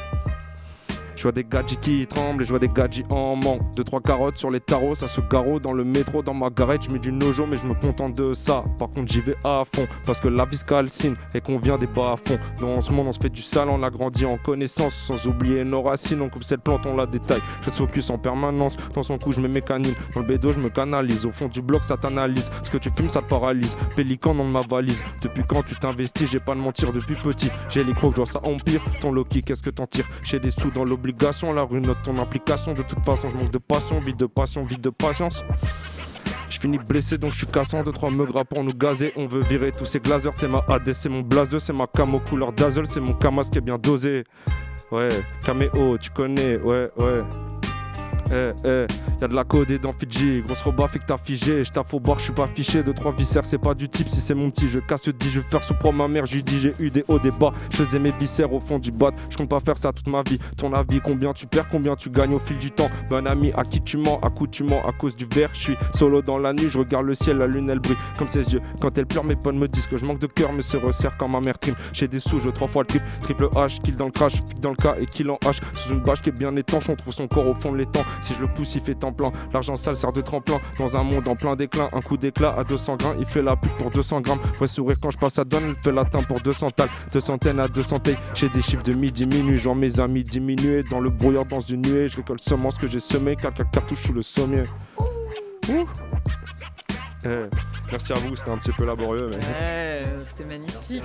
[1.18, 3.60] Je vois des gadgets qui tremblent et je vois des gadgets en manque.
[3.74, 6.84] Deux, trois carottes sur les tarots, ça se garrot dans le métro, dans ma garette.
[6.84, 8.64] Je mets du nojo, mais je me contente de ça.
[8.78, 11.76] Par contre, j'y vais à fond parce que la vie se calcine et qu'on vient
[11.76, 12.38] des bas à fond.
[12.60, 14.94] Dans ce monde, on se fait du sale, on a grandi en connaissance.
[14.94, 17.42] Sans oublier nos racines, on coupe cette plante, on la détaille.
[17.62, 18.76] Je focus en permanence.
[18.94, 19.96] Dans son cou, je mets mes canines.
[20.14, 21.26] Dans le bédo, je me canalise.
[21.26, 22.48] Au fond du bloc, ça t'analyse.
[22.62, 23.76] Ce que tu fumes, ça te paralyse.
[23.96, 25.02] Pélican dans ma valise.
[25.20, 27.50] Depuis quand tu t'investis, j'ai pas de mentir depuis petit.
[27.68, 28.80] J'ai les crocs, je vois ça empire.
[29.00, 30.06] Ton Loki, qu'est-ce que t'en tires?
[30.22, 31.07] J'ai des sous dans l'obligation
[31.54, 32.74] La rue note ton implication.
[32.74, 35.44] De toute façon, je manque de passion, vide de passion, vide de patience.
[36.50, 39.12] Je finis blessé donc je suis cassant, deux trois meugras pour nous gazer.
[39.16, 42.20] On veut virer tous ces glazeurs, t'es ma AD, c'est mon blaseux, c'est ma camo
[42.20, 44.24] couleur dazzle, c'est mon camas qui est bien dosé.
[44.90, 45.08] Ouais,
[45.44, 47.22] caméo, tu connais, ouais, ouais.
[48.30, 48.86] Eh, eh,
[49.20, 52.18] y'a de la codée dans Fidji, grosse roba fait que t'as figé, j't'affe au bar,
[52.18, 54.80] j'suis pas fiché, de trois viscères, c'est pas du type, si c'est mon petit, je
[54.80, 57.30] casse 10, je vais faire sous ma mère, j'lui dis j'ai eu des hauts, des
[57.30, 60.08] bas, je faisais mes viscères au fond du bat, je compte pas faire ça toute
[60.08, 63.26] ma vie, ton avis, combien tu perds, combien tu gagnes au fil du temps, ben
[63.26, 65.76] ami, à qui tu mens, à coup tu mens, à cause du verre, je suis
[65.94, 68.60] solo dans la nuit, je regarde le ciel, la lune elle brille comme ses yeux,
[68.80, 71.16] quand elle pleure, mes potes me disent que je manque de cœur, mais se resserre
[71.16, 73.96] quand ma mère trime, j'ai des sous, je trois fois le trip, triple H, kill
[73.96, 76.38] dans le crash, dans le cas et kill en H, sous une bâche qui est
[76.38, 78.80] bien étanche, on trouve son corps au fond de l'étang, si je le pousse, il
[78.80, 79.32] fait en plan.
[79.52, 81.88] L'argent sale sert de tremplin dans un monde en plein déclin.
[81.92, 84.40] Un coup d'éclat à 200 grains, il fait la pute pour 200 grammes.
[84.56, 86.88] Vrai sourire quand je passe à donne, il fait latin pour 200 tales.
[87.12, 88.18] De centaines à 200 tailles.
[88.34, 90.82] J'ai des chiffres de midi, minuit, genre mes amis diminués.
[90.82, 93.36] Dans le brouillard, dans une nuée, je récolte seulement ce que j'ai semé.
[93.36, 94.64] Quelqu'un cartouche sous le sommier.
[95.68, 95.86] Ouh.
[97.24, 97.46] Eh,
[97.90, 99.30] merci à vous, c'était un petit peu laborieux.
[99.30, 100.02] Mais...
[100.26, 101.02] C'était magnifique.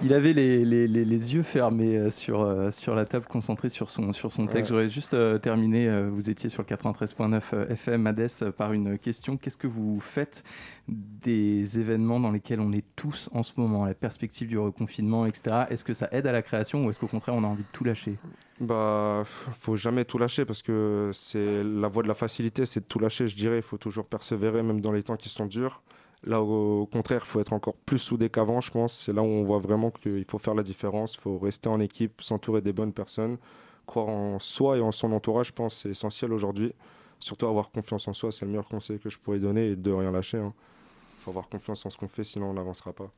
[0.00, 3.68] Il avait les, les, les, les yeux fermés euh, sur, euh, sur la table, concentré
[3.68, 4.70] sur son, sur son texte.
[4.70, 4.76] Ouais.
[4.76, 8.72] J'aurais juste euh, terminé, euh, vous étiez sur le 93.9 euh, FM Hades, euh, par
[8.72, 9.36] une question.
[9.36, 10.44] Qu'est-ce que vous faites
[10.86, 15.64] des événements dans lesquels on est tous en ce moment, la perspective du reconfinement, etc.
[15.68, 17.68] Est-ce que ça aide à la création ou est-ce qu'au contraire on a envie de
[17.72, 18.14] tout lâcher?
[18.60, 22.86] Bah, faut jamais tout lâcher parce que c'est la voie de la facilité, c'est de
[22.86, 23.56] tout lâcher, je dirais.
[23.56, 25.82] Il faut toujours persévérer, même dans les temps qui sont durs.
[26.24, 28.92] Là, au, contraire, il faut être encore plus soudé qu'avant, je pense.
[28.92, 31.14] C'est là où on voit vraiment qu'il faut faire la différence.
[31.14, 33.38] Il faut rester en équipe, s'entourer des bonnes personnes,
[33.86, 36.72] croire en soi et en son entourage, je pense, c'est essentiel aujourd'hui.
[37.20, 39.92] Surtout avoir confiance en soi, c'est le meilleur conseil que je pourrais donner et de
[39.92, 40.38] rien lâcher.
[40.38, 43.10] Il faut avoir confiance en ce qu'on fait, sinon on n'avancera pas.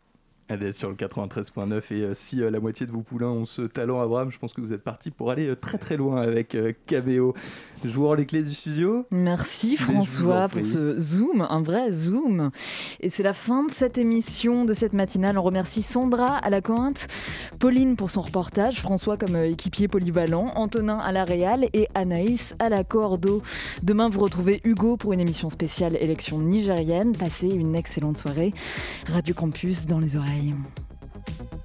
[0.51, 3.63] Hades sur le 93.9 et euh, si euh, la moitié de vos poulains ont ce
[3.63, 6.57] talent Abraham, je pense que vous êtes parti pour aller euh, très très loin avec
[6.87, 7.35] KBO.
[7.85, 9.07] Je vous rends les clés du studio.
[9.11, 12.51] Merci François pour ce zoom, un vrai zoom.
[13.01, 15.39] Et c'est la fin de cette émission, de cette matinale.
[15.39, 17.07] On remercie Sandra à la cointe,
[17.59, 22.69] Pauline pour son reportage, François comme équipier polyvalent, Antonin à la réal et Anaïs à
[22.69, 23.43] la cordo.
[23.83, 27.13] Demain, vous retrouvez Hugo pour une émission spéciale élection nigérienne.
[27.17, 28.53] Passez une excellente soirée.
[29.07, 30.39] Radio Campus dans les oreilles.
[30.41, 31.60] velho.